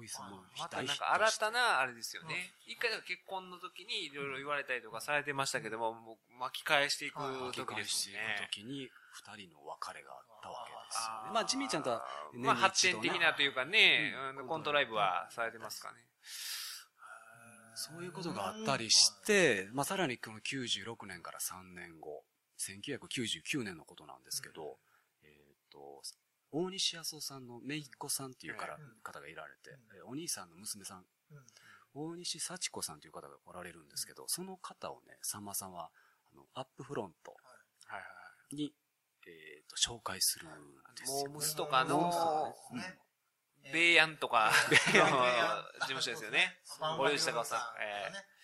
[0.00, 0.20] もう多いです。
[0.20, 2.54] もん、またなんか新たなあれですよね。
[2.66, 7.20] 一回結婚の時にいろいろ言われたりとかされてましたけども、もう巻き返していく
[7.52, 7.56] 時ですね。
[7.56, 11.34] 巻き返していく時に二人の別れがあったわけですよね。
[11.34, 15.98] まあ、ジミーちゃんとは、まあ、発展的なというかね、うん、コントライブはされてますかね。
[17.74, 22.24] そういうことがあったりして、まあ、さらにこの96年から3年後、
[22.58, 24.68] 1999年のことなんですけど、うん、
[25.24, 26.02] えっ、ー、と、
[26.52, 29.70] 大西康夫さんの姪っ子さんっていうから、方がいられて、
[30.04, 31.04] うん、お兄さんの娘さん、
[31.94, 35.90] 大西幸子さんという方がおられるんですけど、その方をね、さんまさんは、
[36.32, 37.36] あの、アップフロント
[38.52, 38.72] に、
[39.26, 40.50] えっ、ー、と、紹介するん
[40.96, 42.98] ですよ、モームスとかの、ね、
[43.72, 46.60] ベイヤンとか、 事務所ですよね。
[46.96, 47.82] 堀内孝雄さん。
[47.82, 48.40] えー。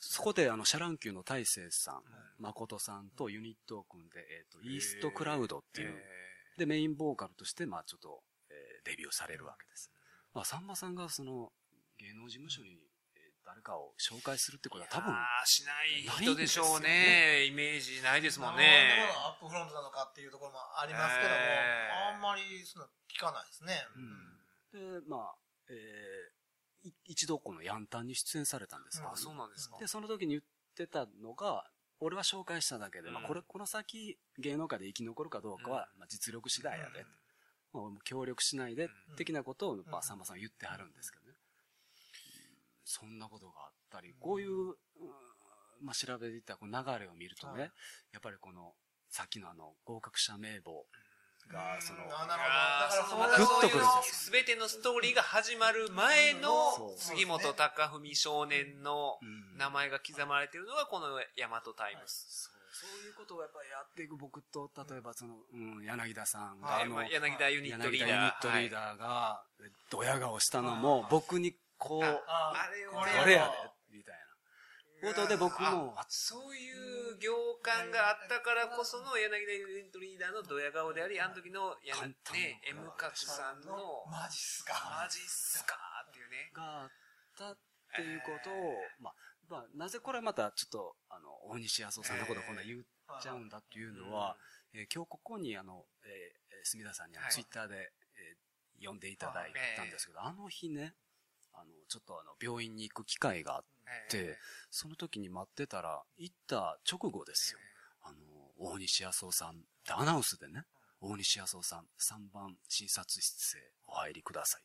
[0.00, 2.02] そこで、あの、シャ乱Qのたいせいさん、
[2.38, 6.02] まことさんとユニットを組んで、えっ、ー、と、イーストクラウドっていう、
[6.60, 9.90] で、メインボーカルとして、まあちょっと、えー、デビューされるわけです。
[10.34, 11.48] まあ、さんまさんが、その、
[11.96, 12.76] 芸能事務所に、
[13.46, 15.10] 誰かを紹介するってことは多分。
[15.46, 17.46] しない人でしょうね。
[17.46, 19.08] イメージないですもんね。
[19.16, 21.34] アップフロントなのかっていうところもありますけども、
[22.14, 23.74] あんまりその聞かないですね。
[24.74, 25.36] うん、で、まあ、
[25.70, 29.78] えー、一度このヤンタンに出演されたんですあ、そうなんですか。
[29.78, 30.42] で、その時に言っ
[30.76, 31.64] てたのが、
[32.00, 37.04] 俺は紹介しただけで、まあこれ、この先芸能界で生き残るかどうかは、まあ実力次第やで。
[37.72, 41.34] まあ、協力しないで、的なことを、まあさんまさん言ってはるんですけどね。
[42.84, 44.74] そんなことがあったり、こういう、
[45.82, 47.70] まあ調べていった流れを見るとね、
[48.12, 48.72] やっぱりこの、
[49.08, 50.86] さっきのあの、合格者名簿
[51.52, 53.22] が、その、あなるほど。
[53.22, 59.18] だからグッとくるんですすべてのストーリーが始まる前の、杉本隆文少年の
[59.58, 62.50] 名前が刻まれているのが、この大和タイムス。
[62.72, 68.08] そういうことをやっぱりやっていく僕と、例えばその、うん、柳田さんが、柳田ユニットリーダー。
[68.08, 69.42] ユニットリーダーが、
[69.90, 73.70] ドヤ顔したのも、僕にこう、あれこれやで、みたいな。
[75.00, 85.02] ことで僕も、そういう行間があったからこその柳田ユニットリーダーのドヤ顔であり、あの時の、ね、M カツさんの、マジっすか。
[85.04, 85.76] マジっすか
[86.08, 86.50] っていうね。
[86.52, 86.90] があっ
[87.36, 87.58] たっ
[87.96, 88.54] ていうことを、
[89.00, 89.14] まあ、
[89.48, 92.82] まあ、なぜこれまたちょっと、あの、大西康夫さんのことをこんな言っ
[93.20, 94.36] ちゃうんだっていうのは、
[94.72, 100.94] えー、今日ここにあの、えー、墨田さんにツイッターで、えー、呼んでいただいたんですけど、あの日ね、
[101.52, 103.64] あの、ちょっとあの、病院に行く機会があっ
[104.10, 104.38] て、
[104.70, 107.58] その時に待ってたら、行った直後ですよ。
[108.02, 108.18] あの、
[108.58, 110.64] 大西康夫さん、アナウンスでね、
[111.00, 114.62] 大西康夫さん、3番診察室へお入りください。
[114.62, 114.64] っ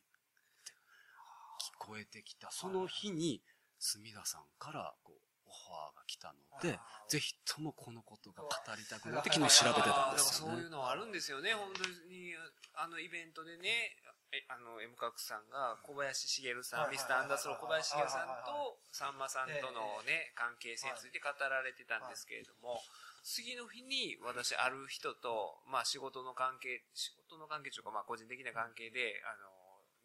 [0.64, 3.42] て聞こえてきた、その日に、
[3.78, 12.34] 墨田さんから、こう、オファーが来たので、ぜひともこのことが語りたくなって昨日調べてたんですよ、ね、そういうのはあるんですよね、本当に。
[12.74, 22.82] あのイベントでね、え、あの、M 角さんが小林茂さん、ミスターアンダースロー小林茂さんと、さんまさんとのね、関係性について語られてたんですけれども、
[23.22, 29.50] 次の日に私ある人と、まあ仕事の関係、仕事の関係というか、まあ個人的な関係で、あの、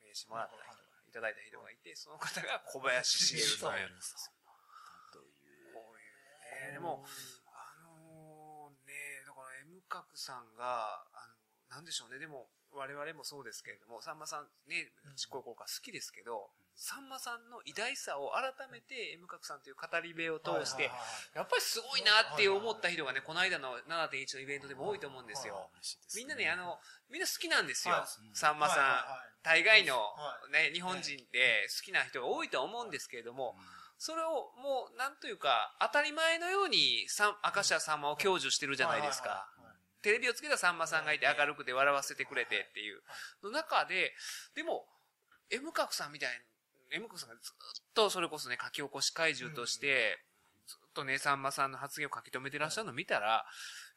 [0.01, 3.71] 名刺もらった人が、いただいた人がいて、その方が小林茂さん。
[5.75, 7.03] こういうね、でも、
[7.51, 20.89] あのね、だから M 角さんが、あの、なんでしょうね、でも、我々もそうですけれども、さんまさんね、ちっこい頃から好きですけど、さんまさんの偉大さを改めて M 角さんという語り部を通して、
[21.36, 25.69] やっぱりすごいなって思った人がね、この間の7.1のイベントでも多いと思うんですよ。
[26.15, 27.95] みんなね、あの、みんな好きなんですよ。
[28.34, 29.41] さんまさん。
[29.43, 29.97] 大概の
[30.51, 33.55] ね、日本人で好きな人が多いと思うんですけれども、
[33.97, 37.05] それをもう、なんというか、当たり前のように、
[37.53, 39.47] 明石家さんまを享受してるじゃないですか。
[40.02, 43.02] テレビをつけたさんまさんがいて明るくて笑わせてくれてっていう、
[43.43, 44.14] の中で、
[44.56, 44.86] でも、
[45.49, 46.30] M 角さんみたい
[46.89, 50.20] に、M 角さんがずっとそれこそね、書き起こし怪獣として、
[50.68, 53.45] ずっとね、さんまさんの発言を書き留めてらっしゃるのを見たら、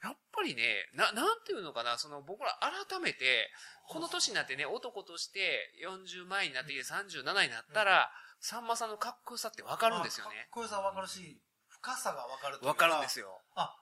[0.03, 3.51] やっぱりね、な、なんていうのかな、その僕ら改めて、
[3.89, 10.35] この年になってね、男として40前になってきて37になったら、さんまさんのかっこよさってわかるんですよね。
[10.35, 13.41] かっこよさわかるし、深さがわかるわかるんですよ。
[13.55, 13.75] あ、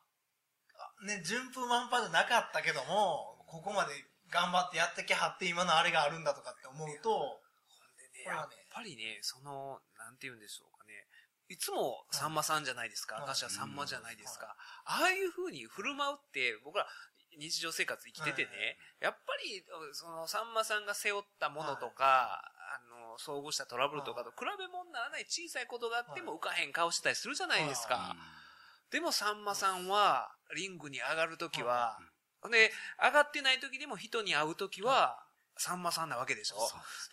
[1.06, 3.92] ね、順風満帆じゃなかったけども、ここまで
[4.30, 7.40] 頑張ってやってきはって今のあれがあるんだとかって思うと、
[8.14, 11.06] ね、やっぱりね、その、なんて言うんでしょうかね。
[11.48, 13.22] いつもさんまさんじゃないですか。
[13.26, 14.56] 明石家さんまじゃないですか。
[14.86, 16.86] ああいう風に振る舞うって、僕ら
[17.38, 22.40] 日常生活生きててね、やっぱり、そのさんまさんが背負ったものとか、
[22.74, 28.16] あの、遭遇したトラブルとかと比べ物にならない小さいことがあっても浮かへん顔してたりするじゃないですか。
[28.90, 31.98] でもさんまさんは、リングに上がるときは、
[32.50, 32.72] で、
[33.02, 35.18] 上がってないときでも人に会うときは、
[35.56, 36.56] さんまさんなわけでしょ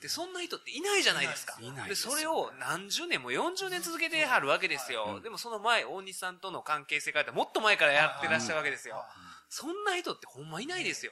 [0.01, 1.57] で、そんな人っていないじゃないですか。
[1.87, 5.19] でそれを何十年も40年続けてはるわけですよ。
[5.21, 9.03] でもその前、大西さんとの関係性からもっと前からやってらっしゃるわけですよ。
[9.49, 11.11] そんな人ってほんまいないですよ。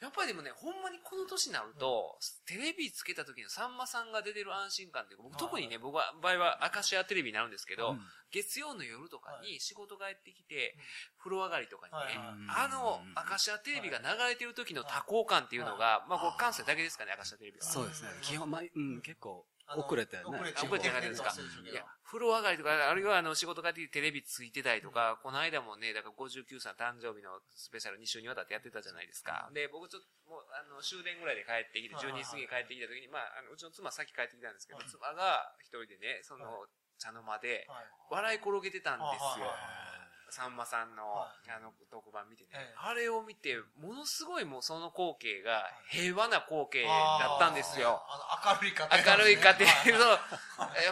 [0.00, 7.96] やっぱりでもね、ほんまにこの年になると、テレビつけた時のさんまさんが出てる安心感って、僕特にね、僕は、場合はアカシアテレビになるんですけど、
[8.30, 10.76] 月曜の夜とかに仕事帰ってきて、
[11.18, 11.98] 風呂上がりとかにね、
[12.48, 17.64] あの、アカシアテレビが流れてる時の多幸感っていうのが、まあ、これ関西だけですかね、アカシアテレビは。
[17.64, 18.10] そうですね。
[18.20, 20.24] 基本、まあ、うん、結構、遅れてね。
[20.24, 21.32] 遅れて遅れてるんですか。
[21.32, 29.48] いや、風呂上がりとか、あるいはあの仕事帰ってきてテレビついてたりとか、この間もね、だから59歳誕生日のスペシャル2週にわたってやってたじゃないですか。
[29.52, 37.66] で、僕ちょっと、もう、あの、終電ぐらいで帰ってきて、12時過ぎ帰ってきた時に、まあ、あの、うちの妻先帰ってきたんですけど、妻が一人でね、その、茶の間で、
[38.10, 39.50] 笑い転げてたんですよ。
[40.34, 48.02] さんまさんの、あの、特番見てね、あれを見て、ものすごいもうその光景が平和な光景だったんですよ。
[48.10, 49.42] あの、明るい家庭、明るい家
[49.94, 49.98] 庭。
[49.98, 50.18] の、やっ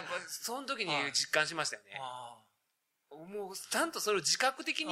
[0.07, 1.99] ぱ、その時に実感しましたよね。
[3.11, 4.91] もう、ちゃんとそれを自覚的に考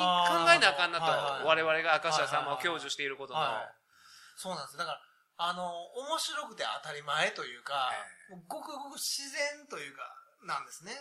[0.52, 3.39] えなあかんなと、我々が明石家さんまを享受していることの。
[4.36, 4.78] そうなんです。
[4.78, 5.02] だから、
[5.38, 5.64] あの、
[5.95, 7.91] 面白くて当たり前というか、
[8.47, 10.91] ごくごく自然というか、なんですね。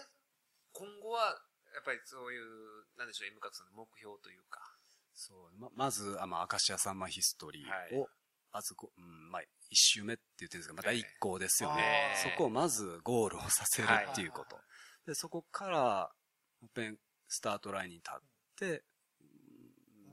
[0.73, 1.35] 今後は、
[1.75, 4.61] やっぱりそういう、なんでしょう、M 角さんの目標というか。
[5.15, 8.11] そう、ま、まず、あの、明石家さんまヒストリーを、はい、
[8.53, 12.15] まずこ、うん、まあ、一周目って言ってるんですが、また一行ですよね。
[12.23, 14.59] そこをまずゴールをさせるっていうこと。
[15.07, 16.13] で、そこから、
[16.75, 16.99] ペン、
[17.29, 18.21] スタートラインに立っ
[18.57, 18.85] て、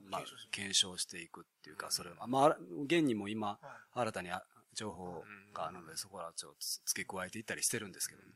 [0.09, 3.59] まあ、検証していくっていうか、それは、まあ、現にも今、
[3.91, 4.29] 新たに
[4.73, 8.33] 情報があるので、そこはちょっと付け加えていったりしてるんですけどね。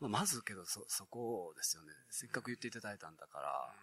[0.00, 1.92] まあ、まずけど、そ、そこですよね。
[2.10, 3.74] せっかく言っていただいたんだから、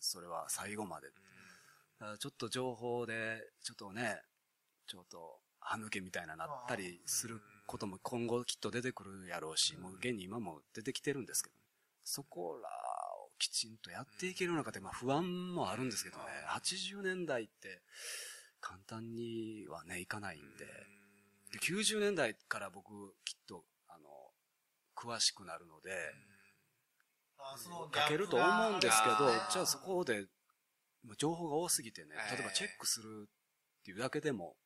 [0.00, 1.08] それは最後まで。
[2.18, 4.20] ちょっと情報で、ちょっとね、
[4.86, 11.60] ちょっと、歯抜けみたいななったりすることも今後きっと出てくるやろうし、もう現に今も出てきてるんですけど、ね、
[12.04, 17.80] そこらをきちんとやっていけるのかって、まあ不安もあるんですけどね、80年代って
[18.60, 20.66] 簡単にはね、いかないんで、
[21.52, 22.90] で90年代から僕
[23.24, 23.64] きっと
[24.96, 25.90] 詳しくなるので、
[27.92, 30.26] 書けると思うんですけど、じゃあそこで、
[31.18, 34.56] 情報が多すぎてね、例えばチェックするっていうだけでも、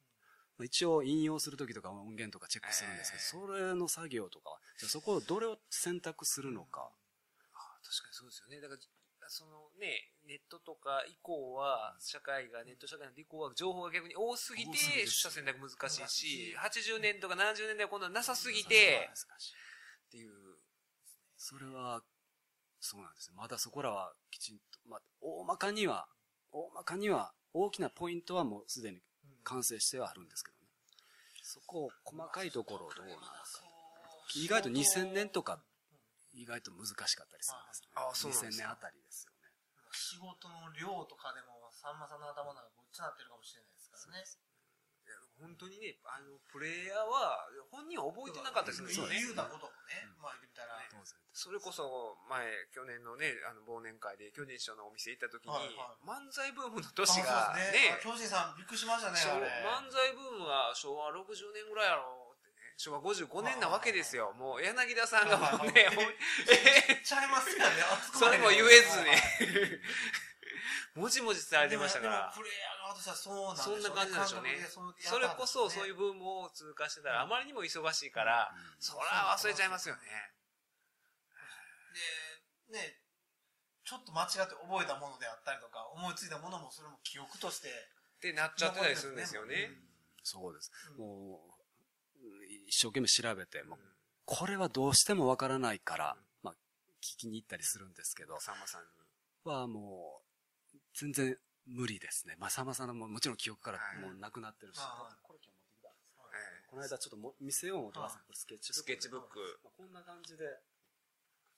[0.60, 6.90] 一応引用するときとか音源とかチェックするんですけど、それの作業とか、じゃあそこをどれを選択するのか。
[7.82, 8.60] 確かにそうですよね。
[8.60, 8.80] だから、
[9.30, 19.08] そのね、ネットとか以降は、社会が、ネット社会の以降は情報が逆に多すぎて、取捨選択難しいし、80年とか70年代は今度はなさすぎて、
[20.08, 20.32] っていう。
[21.36, 22.02] それは、
[22.80, 23.36] そうなんですね。
[23.36, 26.08] まだそこらはきちんと、まあ、大まかには、
[26.50, 29.00] 大まかには、大きなポイントはもうすでに
[29.44, 30.66] 完成してはあるんですけどね。
[31.42, 33.24] そこを細かいところをどうなのか。
[34.36, 35.60] 意外と2000年とか、
[36.34, 37.88] 意外と難しかったりするんですね。
[37.94, 39.48] ああ、そうです2000年あたりですよね。
[39.92, 44.24] 仕事の量とかでも、さんまさんの頭なんかごっちゃなってるかもしれないですからね。
[45.38, 49.14] 本当にね、あの、プレイヤーは、本人は覚えてなかったですよね。
[49.14, 50.82] 言うたこともね、まあ言ったら。
[51.32, 52.42] それこそ、前、
[52.74, 55.54] 去年のね、あの、忘年会で、巨人師匠のお店行った時に、
[56.02, 59.18] 漫才ブームの年が、ね、巨人さんびっくりしましたね、
[59.62, 64.34] 漫才ブームは昭和60年ぐらいやろってね、昭和55年なわけですよ。
[64.34, 65.86] もう、柳田さんがもうね、
[66.50, 67.70] え、ちゃいますよね、
[68.18, 69.80] それも言えずね。
[70.98, 72.32] もじもじ伝えてましたから。
[72.34, 73.82] プレイヤー側としてはそうなんでしょうね。
[73.84, 74.56] そんな感じなんでしょうね。
[74.98, 80.00] それこそそういうブームを通過してたら、あまりにも忙しいから、そら忘れちゃいますよね。
[82.72, 82.96] で、ね、
[83.84, 87.68] ちょっと間違って覚えたものであったりとか、思いついたものもそれも記憶として。
[87.68, 89.70] ってなっちゃってたりするんですよね。
[90.24, 90.72] そうです。
[90.98, 92.18] もう、
[92.66, 93.78] 一生懸命調べて、もう
[94.24, 96.54] これはどうしてもわからないから、まあ、
[97.00, 98.88] 聞きに行ったりするんですけど、さんまさんに。
[99.44, 100.20] はも
[100.74, 102.36] う、全然無理ですね。
[102.38, 104.80] まさまさのももちろん記憶からもうなくなってるし。
[105.22, 108.00] これ今日持ってきたんですか、えー、この間ちょっとも見せようもと
[108.32, 108.80] スケッチブック。
[108.80, 109.60] スケッチブック。
[109.62, 110.44] まあ、こんな感じで、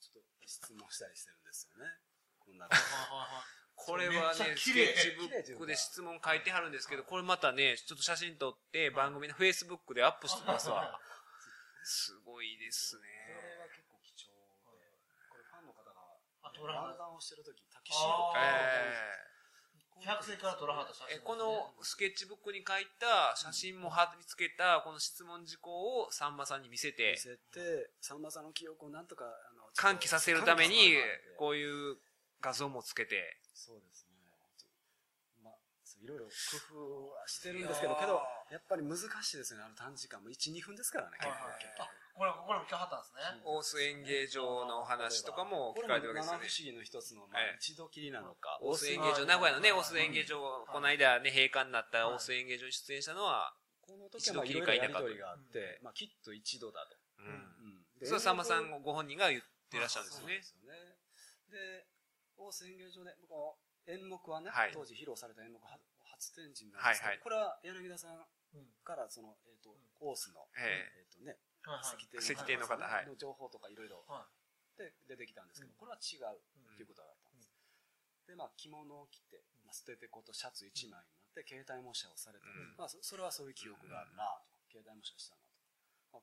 [0.01, 1.87] ちょっと質問したりしてるんですよね。
[2.39, 2.85] こんな感じ。
[3.81, 11.01] これはね、スケッチブックで質問書いてはるんですけど、これまたね、ちょっと写真撮って番組のフェイスブックでアップしてますわ。
[11.83, 13.03] すごいですね。
[13.37, 14.37] これは結構貴重
[14.77, 15.01] で、
[15.31, 15.97] これファンの方が、
[16.93, 18.43] 漫談をしてるとき、タキシードを買
[20.01, 27.13] 200から撮らはった写真、ね、このスケッチブックに書いた写真も貼り付けた、この質問事項をさんまさんに見せて。
[27.13, 30.97] 見せて、さんまさんの記憶をなんとか、あの、喚起させるために、
[31.37, 31.99] こういう
[32.41, 33.39] 画像もつけて。
[33.53, 34.11] そうですね。
[35.45, 35.55] まあ、
[36.03, 40.31] いろいろ工夫はしてるんですけど、けど、やっぱり難しいですよね、あの短時間も。
[40.31, 41.29] 1、2分ですからね、結
[41.77, 41.85] 構。
[42.21, 43.41] これこれも今日はったんですね。
[43.49, 46.45] 大須演芸場の話とかも聞かれてるわけですよね。
[46.45, 48.61] これも七不思議の一つの、まあええ、一度きりなのか。
[48.61, 50.37] 大須演芸場、名古屋のね、大須演芸場、
[50.69, 57.01] この間ね、閉館になった大須演芸場に出演したのは、この時はまあいろいろやりとりがあって、まあ、きっと一度だと。
[57.25, 57.81] うん。
[58.05, 58.05] うん。
[58.05, 59.43] それはさんまさんご本人が言っ
[59.73, 60.37] てらっしゃるんですよね。
[60.37, 60.77] ですよね。
[61.49, 61.89] で、
[62.37, 63.57] 大須演芸場で、僕は
[63.89, 64.77] 演目はね、はい。
[64.77, 65.73] 当時披露された演目は
[66.05, 68.21] 初展示なんですけど、これは柳田さん
[68.53, 69.73] うんから、その、えっ、と、
[70.05, 70.93] 大須の、え。
[71.01, 71.41] えっ、とね、
[72.19, 73.77] 石庭の方はいの情報とかい。
[73.77, 73.89] ろい。
[73.89, 74.27] ろは
[74.77, 75.77] で出てきたんですけど、うん。
[75.77, 77.53] これは違うっていうことだったんです。
[78.27, 82.77] で、まあ、着物を着て、まあ、捨ててことシャツ1枚になって、携帯模写をされた、うん。
[82.81, 86.17] まあそ、それはそういう記憶があるなと、携帯模写したなと。
[86.17, 86.23] まあ、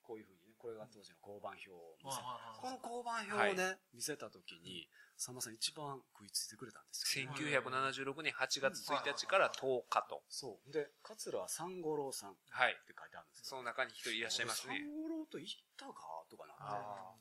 [0.00, 4.86] こういうふうにね、これが当時の交番表を見せはいはいはいこの交番表をね、見せたときに、
[5.18, 7.26] さんまさん一番食いついてくれたんですよ。
[7.34, 10.22] 1976年8月1日から10日と。
[10.30, 10.70] そう。
[10.70, 12.78] で、桂三五郎さんっはい。
[12.86, 14.78] て書いてあるんですその中に一人いらっしゃいますね。
[14.78, 16.62] 三五郎と行ったかとかなって。
[16.62, 17.14] あ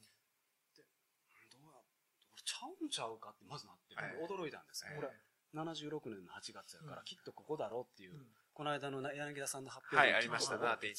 [1.50, 4.94] どうや、これちゃうんちゃうかってまずなって、ええ驚いたんですよ。
[4.94, 5.10] ええこれ、
[5.58, 10.94] 76年の8月やから、うんきっとここだろうっていう、うんこの間のな柳田さんの発表はいでありましたなきっ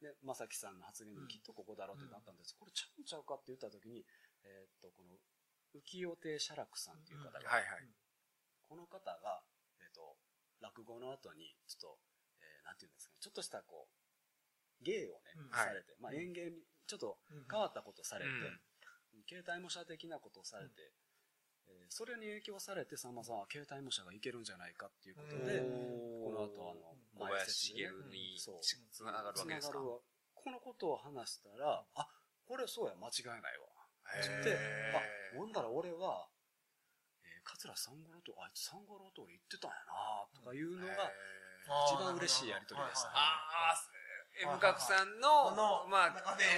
[0.00, 2.54] で正樹さんの発言できっとここだろうってなったんです。
[2.54, 4.06] これちゃうんちゃうかって言った時に、
[4.44, 5.18] えーっと、この、
[5.74, 7.90] 浮世亭写楽さんっていう方が、はいはい。
[8.68, 9.42] この方が、
[9.80, 10.16] えっ、と、
[10.60, 11.98] 落語の後に、ちょっと、
[12.40, 15.50] えーなんていうんですかね、ちょっとしたこう、芸をね、うん。
[15.50, 17.46] されて、まあ演芸に、ちょっとうん。
[17.50, 19.24] 変わったことされて、うん。
[19.26, 21.07] 携帯模写的なことをされて、えー
[21.88, 28.60] それに影響されて、さんまさんは携帯模写がいけるんじゃないかっていうことで、この後あの、小林茂にそう。
[28.62, 29.78] つながるわけですか？
[29.78, 30.02] こ
[30.50, 32.08] のことを話したら、あ、
[32.46, 33.66] これそうや、間違いないわ。
[34.14, 34.44] へー。
[34.44, 34.56] で、
[35.34, 36.28] あ、ほんだら俺は、
[37.24, 41.12] えー、桂三五郎と、あいつ三五郎と俺言ってたんやなとかいうのが、
[41.88, 43.08] 一番嬉しいやりとりでした。
[43.08, 43.76] ねああ、
[44.40, 46.10] M 角さんの、のまあ、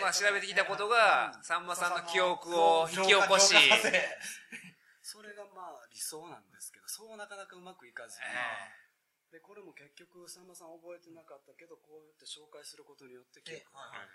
[0.02, 3.54] まあ調べてきたことが、さんまさんの記憶を引き起こし、
[5.10, 8.30] それがまあ理想なんですけど、そうなかなかうまくいかずに、
[9.34, 14.10] で、これも結局、さんまさん覚えてなかったけど、こうやって紹介することによって記憶が、はいはい。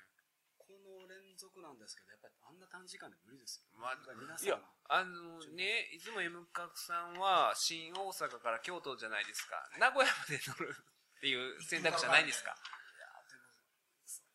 [0.56, 3.68] この連続なんですけど、やっぱりあんな短時間で無理ですよ。
[3.76, 9.68] まあ皆さんいや、あのね、いつも M 角さんは、新大阪から京都じゃないですか。
[9.76, 12.56] 名古屋まで乗るっていう選択肢はないんですか。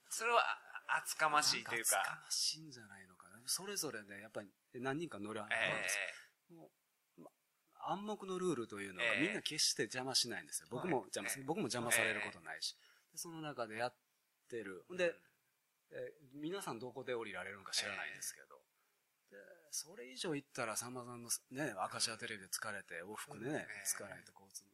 [0.08, 0.44] それは、
[0.88, 2.00] あ厚かましいというか。
[2.00, 3.40] 厚かましいんじゃないのかな。
[3.46, 5.86] それぞれね、やっぱり何人か乗る、え
[6.50, 6.70] も
[7.18, 7.30] う、ま
[7.86, 10.68] 暗黙のルールというのがええみんな決して邪魔しないんですよ。
[10.70, 12.76] 僕も邪魔僕も邪魔されることないし。
[13.12, 13.94] でその中でやっ
[14.48, 14.84] てる。
[14.88, 15.14] ほんで、
[15.92, 18.62] えー皆さんどこで降りられるのか知らないんですけど。
[19.30, 19.36] で、
[19.70, 24.64] それ以上言ったらさんまさんのね、明石家テレビで疲れて、往復でね、ええ疲れて交通。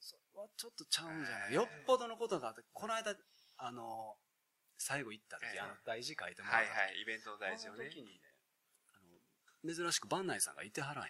[0.00, 1.54] それはちょっとちゃうんじゃない？
[1.54, 3.14] よっぽどのことがあって、この間、
[3.58, 4.16] あの、
[4.78, 7.88] 最後行った時、ええあの、大事書いてもらった時はいはい、イベントの大事をね。
[7.90, 8.27] 時にね、
[9.74, 11.08] 珍しく番内さんがいてはらへん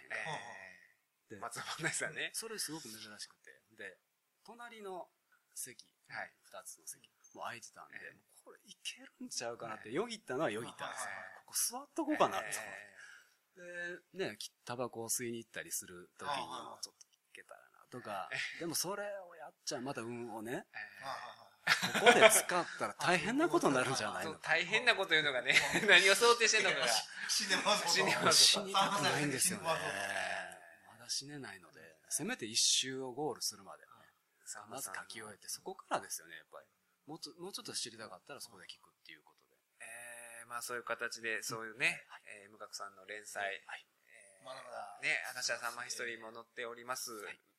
[1.31, 2.31] えー、松本さんね。
[2.33, 3.55] それすごく珍しくて。
[3.77, 3.97] で、
[4.43, 5.07] 隣の
[5.53, 6.31] 席、はい。
[6.43, 8.15] 二つの席、もう空いてたんで、ええ。
[8.15, 11.11] もうこれいけるんちゃうかなって、よぎったのはよぎったんですよ。
[11.45, 12.43] ここ座っとこうかなと。
[13.61, 18.29] えで、ね、きタバコを吸いに行ったりする時にもうちょっといけたらなとか、
[18.59, 20.65] でもそれをやっちゃまた運をね、
[21.99, 25.53] ここで使ったら大変なことになるんじゃないの大変なこと言うのがね、
[25.87, 26.87] 何を想定してんのかが。
[27.29, 29.65] 死ねます死ねます死にたくないんですよね。
[29.65, 29.77] 死ね
[30.87, 33.83] まだ死ねないので、せめて一周をゴールするまで、
[34.45, 36.67] さまず書き終えて、そこからですよね、やっぱり。
[37.05, 39.57] もうちょもうちょっと知りたかったらそこで聞くっていうことで。
[39.79, 43.85] えー、まあそういう形で、そういうね、えー、無角さんの連載、はい。
[44.07, 47.11] えーまだまだね、明石家さんまヒストリーも載っております。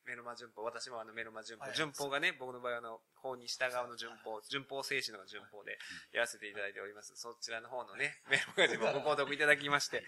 [0.05, 5.77] メルマ順法、私もあのメルマ順法、順法がね、僕の場合はあの、法に従うの順法、順法聖史の順法で
[6.11, 7.13] やらせていただいております。
[7.15, 10.03] そちらの方のね、メルマガジンもご購読いただきまして、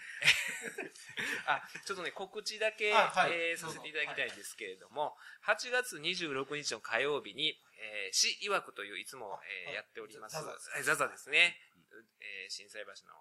[1.46, 5.16] あ、ちょっとね、告知だけ、はい、えー、させていただきたいんですけれども、
[5.46, 10.36] 8月26日の火曜日に、えー、市曰くといういつも、えー、やっております、
[10.82, 11.08] ザザ。
[11.08, 11.56] ですね、
[12.20, 13.14] えー、震災橋の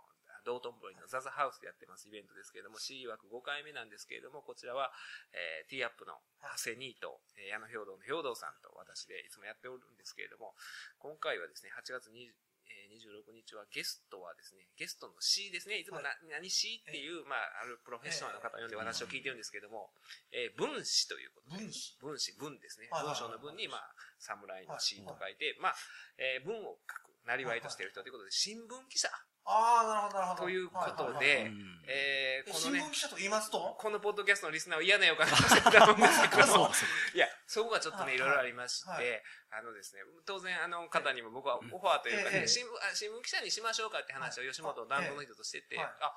[0.46, 4.92] 道頓堀のザザハウスでやってますイベントですけれども、C 枠5回目なんですけれども、こちらは、
[5.34, 10.54] えー、ティーアップの長谷ニート、えー、矢野兵道の兵道さんと私でいつもやっておるんですけれども、
[11.00, 12.32] 今回はですね、8月20、
[12.70, 15.80] え26日はゲストはですね、ゲストの C ですね。
[15.80, 19.92] いつもな、はい、何 C っていう、まあ、あるプロフェッショナルの方を呼んで話を聞いてるんですけれども、
[20.32, 21.64] えー、分子ということで。
[21.64, 22.88] 分子分子、文ですね。
[22.92, 25.76] 文章の文に、まあ、侍の C と書いて、まあ、
[26.18, 29.10] えー、文を書く、なりわいとしている人ということで、新聞記者
[29.46, 30.44] ああ、なるほど、なるほど。
[30.44, 31.52] ということで、
[31.88, 33.76] えこのね、新聞記者と言いますと？
[33.78, 36.72] このポッドキャストのリスナーは嫌な予感がしてたんですけども、
[37.14, 46.16] いや、そこがちょっとね、いろいろありまして、あのですね、当然あの方にも僕はオファーというかね、新聞新聞記者にしましょうかって話を吉本団子の人としてて、あ、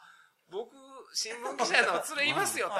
[0.48, 0.76] 僕、
[1.12, 2.70] 新聞記者の連れいますよ、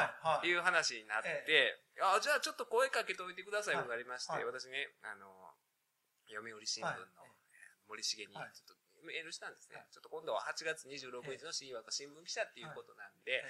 [0.40, 5.26] という話になって、あ、じゃあちょっと声かけといてくださいとなりまして、私ね、あの、
[6.28, 7.07] 読売新聞の
[7.88, 9.79] 森重に、ちょっとメールしたんですね。
[9.95, 13.47] ちょっと今度は8月26日の新枠新聞記者っていうことなんで、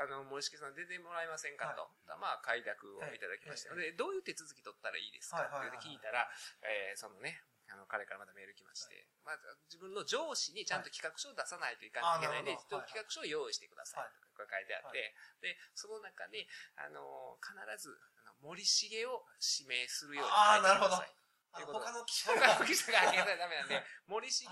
[0.00, 1.92] あの、森重さん出てもらえませんかと。
[2.18, 3.20] まあ、快諾をい。
[3.20, 3.70] ただきました。
[3.70, 6.28] ので、どういう手続き取ったらいいですかって聞いたら、
[6.64, 16.46] えそのね、あの、彼からまたメール来まして、まあ、自分の上司にちゃんと企画書を出さないといけないんで、企画書を用意してくださいとか書いてあって、で、その中で、
[16.76, 17.96] あの、必ず、
[18.42, 21.23] 森重を指名するように書いてください。
[21.62, 22.48] 他の記者が。
[22.54, 24.50] 他の記者が派遣されダメなんで、森重を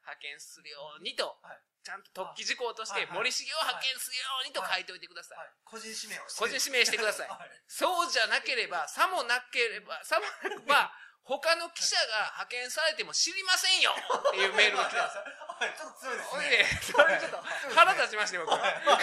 [0.00, 1.36] 派遣するようにと、
[1.84, 5.38] ちゃんと特記事項として、森重を派遣するようにと書いておいてください。
[5.64, 7.28] 個人指名を個人指名してくださ い。
[7.68, 10.92] そうじゃなければ、さもなければ、さもなければ、
[11.24, 15.24] 他の記者が派遣されても知りませんよっていうメールが来たんですよ。
[15.62, 16.10] はい、ちょっと強
[16.42, 16.98] いですね。
[16.98, 17.38] それちょっと
[17.78, 18.58] 腹立ちましたよ、僕。
[18.58, 18.98] は。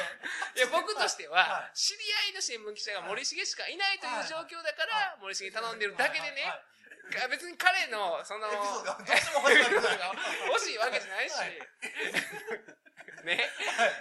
[0.56, 0.60] い。
[0.60, 6.44] や、僕としては、知り合いの新聞記者が森重しかいないという状況だから、森重頼んでるだけでね、
[7.30, 8.60] 別に彼の、その、欲
[10.60, 11.36] しいわけじゃないし、
[13.24, 13.50] ね。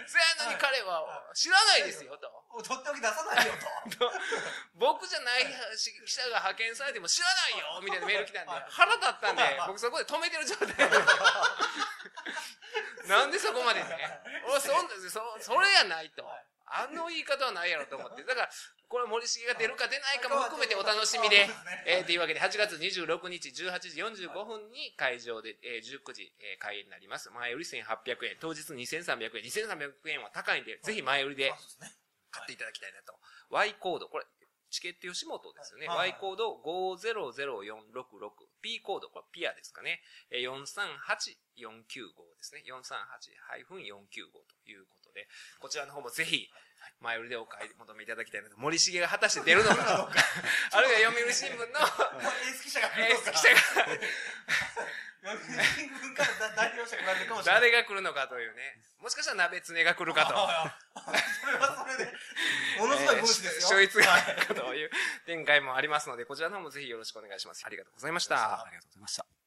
[0.07, 1.03] そやのに彼は
[1.33, 2.29] 知らないですよ、と。
[2.63, 3.53] 取っておき出さないよ、
[3.97, 4.11] と。
[4.75, 10.69] 僕じゃない記者が派遣されても知らないよ、みたいなメール来たんで、腹立ったんで、僕そこで止めてる状態。
[13.07, 14.21] なんでそこまでね。
[14.45, 16.29] 俺、そんそ、それやないと。
[16.71, 18.23] あの言い方はないやろと思って。
[18.23, 18.49] だから、
[18.89, 21.45] これ森重が出るか出ないかも含めてお楽しみで、
[21.85, 27.29] えー、というわけで8月26日18時45分に会場で、えー、19時、えー、開演になります。
[27.29, 27.85] 前売り1800
[28.25, 31.53] 円、当日2300円、2300円は高いんで、ぜひ前売りで
[32.31, 33.13] 買っていただきたいなと。
[33.53, 34.25] Y コード、これ、
[34.71, 35.87] チケット吉本ですよね。
[35.87, 38.49] Y コード5004666。
[38.61, 40.01] P コード、これピアですかね。
[40.33, 40.41] 438495
[42.37, 42.63] ですね。
[42.65, 45.27] 438-495ということで、
[45.59, 46.49] こちらの方もぜひ、
[47.01, 50.19] 前売りでお買い求めいただきたいので、森重が果たして出るのかどうか、
[50.71, 53.29] あるいは読売新聞の、エース記者が来るのか。
[53.29, 53.61] エース記者が。
[55.21, 57.61] 読売新聞から代表者が来るかもしれない。
[57.61, 58.79] 誰が来るのかというね。
[59.01, 60.31] もしかしたら鍋つねが来るかと。
[60.31, 62.13] それはそれで、
[62.79, 63.61] ものすごい分子ですよ。
[63.63, 64.89] 勝率があるかという
[65.25, 67.63] 展開もありますので、こちらの方もぜひよろしくお願いします。
[67.65, 68.63] ありがとうございました。
[68.63, 69.38] ありがとうございました。